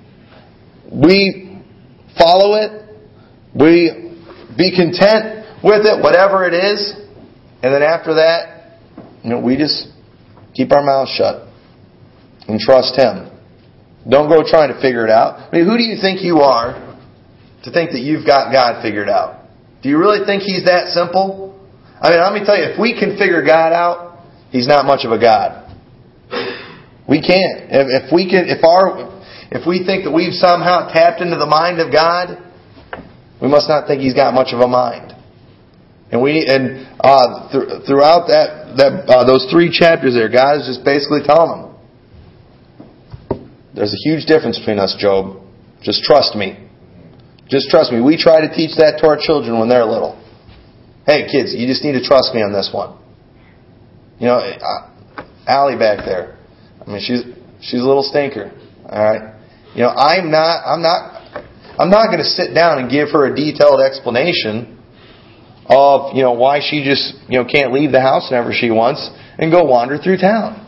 [0.91, 1.61] We
[2.16, 2.88] follow it.
[3.55, 3.99] We
[4.61, 6.92] be content with it, whatever it is.
[7.64, 8.76] And then after that,
[9.24, 9.88] you know, we just
[10.52, 11.48] keep our mouths shut
[12.46, 13.32] and trust Him.
[14.08, 15.48] Don't go trying to figure it out.
[15.48, 16.76] I mean, who do you think you are
[17.64, 19.48] to think that you've got God figured out?
[19.82, 21.56] Do you really think He's that simple?
[22.00, 25.04] I mean, let me tell you, if we can figure God out, He's not much
[25.04, 25.68] of a God.
[27.08, 27.68] We can't.
[27.72, 31.80] If, we can, if our, if we think that we've somehow tapped into the mind
[31.80, 32.49] of God,
[33.41, 35.14] we must not think He's got much of a mind.
[36.12, 40.66] And we and uh, th- throughout that that uh, those three chapters there, God is
[40.66, 43.41] just basically telling them,
[43.74, 45.38] "There's a huge difference between us, Job.
[45.82, 46.59] Just trust me.
[47.49, 50.18] Just trust me." We try to teach that to our children when they're little.
[51.07, 52.99] Hey, kids, you just need to trust me on this one.
[54.18, 56.36] You know, uh, Allie back there.
[56.84, 57.22] I mean, she's
[57.62, 58.51] she's a little stinker.
[58.84, 59.34] All right.
[59.74, 60.66] You know, I'm not.
[60.66, 61.19] I'm not.
[61.80, 64.76] I'm not going to sit down and give her a detailed explanation
[65.64, 69.08] of, you know, why she just, you know, can't leave the house whenever she wants
[69.38, 70.60] and go wander through town.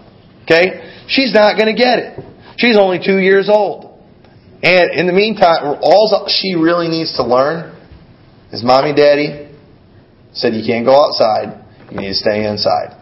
[0.44, 1.04] Okay?
[1.08, 2.24] She's not going to get it.
[2.56, 4.00] She's only two years old.
[4.62, 7.76] And in the meantime, all she really needs to learn
[8.50, 9.52] is mommy daddy
[10.32, 11.60] said you can't go outside,
[11.90, 12.96] you need to stay inside.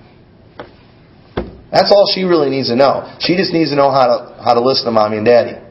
[1.71, 3.07] That's all she really needs to know.
[3.21, 5.70] She just needs to know how to how to listen to mommy and daddy.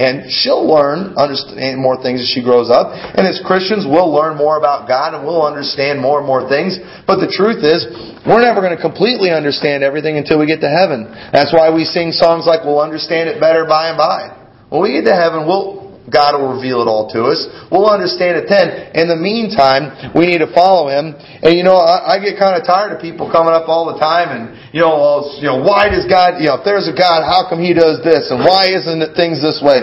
[0.00, 2.96] And she'll learn, understand more things as she grows up.
[2.96, 6.80] And as Christians, we'll learn more about God and we'll understand more and more things.
[7.04, 7.84] But the truth is,
[8.24, 11.12] we're never going to completely understand everything until we get to heaven.
[11.36, 14.40] That's why we sing songs like, we'll understand it better by and by.
[14.72, 17.46] When we get to heaven, we'll, God will reveal it all to us.
[17.70, 18.92] We'll understand it then.
[18.98, 21.14] In the meantime, we need to follow Him.
[21.14, 23.98] And you know, I, I get kind of tired of people coming up all the
[24.02, 26.96] time and, you know, well, you know, why does God, you know, if there's a
[26.96, 28.28] God, how come He does this?
[28.34, 29.80] And why isn't it things this way?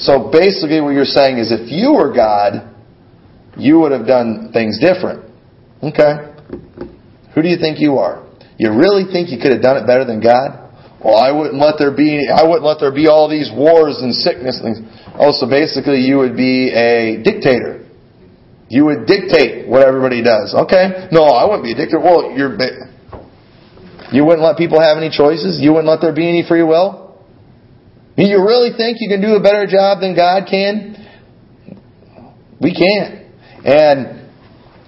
[0.00, 2.72] So basically what you're saying is if you were God,
[3.56, 5.28] you would have done things different.
[5.84, 6.32] Okay.
[7.34, 8.24] Who do you think you are?
[8.58, 10.59] You really think you could have done it better than God?
[11.04, 14.14] Well, I wouldn't let there be, I wouldn't let there be all these wars and
[14.14, 14.84] sickness and
[15.20, 17.84] Oh, so basically you would be a dictator.
[18.70, 20.54] You would dictate what everybody does.
[20.54, 21.08] Okay.
[21.12, 22.00] No, I wouldn't be a dictator.
[22.00, 22.56] Well, you're,
[24.10, 25.60] you wouldn't let people have any choices?
[25.60, 27.20] You wouldn't let there be any free will?
[28.16, 30.96] You really think you can do a better job than God can?
[32.60, 33.26] We can't.
[33.64, 34.30] And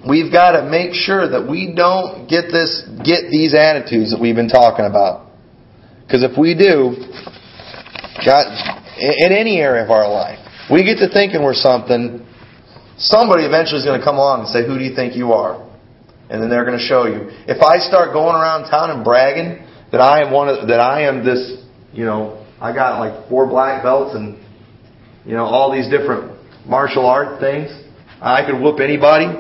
[0.09, 4.37] we've got to make sure that we don't get this, get these attitudes that we've
[4.37, 5.32] been talking about.
[6.13, 6.93] Because if we do,
[8.21, 8.45] God,
[9.01, 10.39] in any area of our life,
[10.71, 12.21] we get to thinking we're something,
[12.99, 15.57] somebody eventually is going to come along and say, Who do you think you are?
[16.29, 17.33] And then they're going to show you.
[17.49, 21.09] If I start going around town and bragging that I am one of, that I
[21.09, 24.37] am this, you know, I got like four black belts and,
[25.25, 26.37] you know, all these different
[26.67, 27.73] martial art things,
[28.21, 29.33] I could whoop anybody.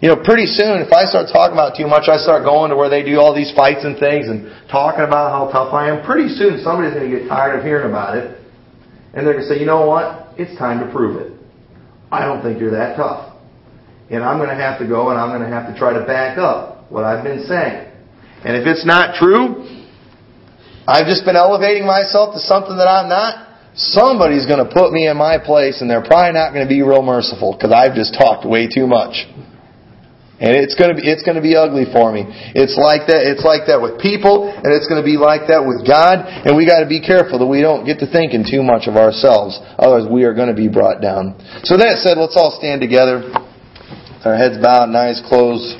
[0.00, 2.76] You know, pretty soon, if I start talking about too much, I start going to
[2.76, 6.06] where they do all these fights and things and talking about how tough I am.
[6.06, 8.38] Pretty soon, somebody's going to get tired of hearing about it.
[9.12, 10.38] And they're going to say, you know what?
[10.38, 11.34] It's time to prove it.
[12.12, 13.34] I don't think you're that tough.
[14.08, 16.06] And I'm going to have to go and I'm going to have to try to
[16.06, 17.90] back up what I've been saying.
[18.46, 19.66] And if it's not true,
[20.86, 23.50] I've just been elevating myself to something that I'm not.
[23.74, 26.82] Somebody's going to put me in my place and they're probably not going to be
[26.82, 29.26] real merciful because I've just talked way too much.
[30.38, 32.22] And it's going to be it's going to be ugly for me.
[32.54, 35.66] It's like that it's like that with people and it's going to be like that
[35.66, 38.62] with God and we got to be careful that we don't get to thinking too
[38.62, 39.58] much of ourselves.
[39.82, 41.34] Otherwise we are going to be brought down.
[41.66, 43.26] So that said, let's all stand together.
[44.22, 45.74] Our heads bowed and eyes closed.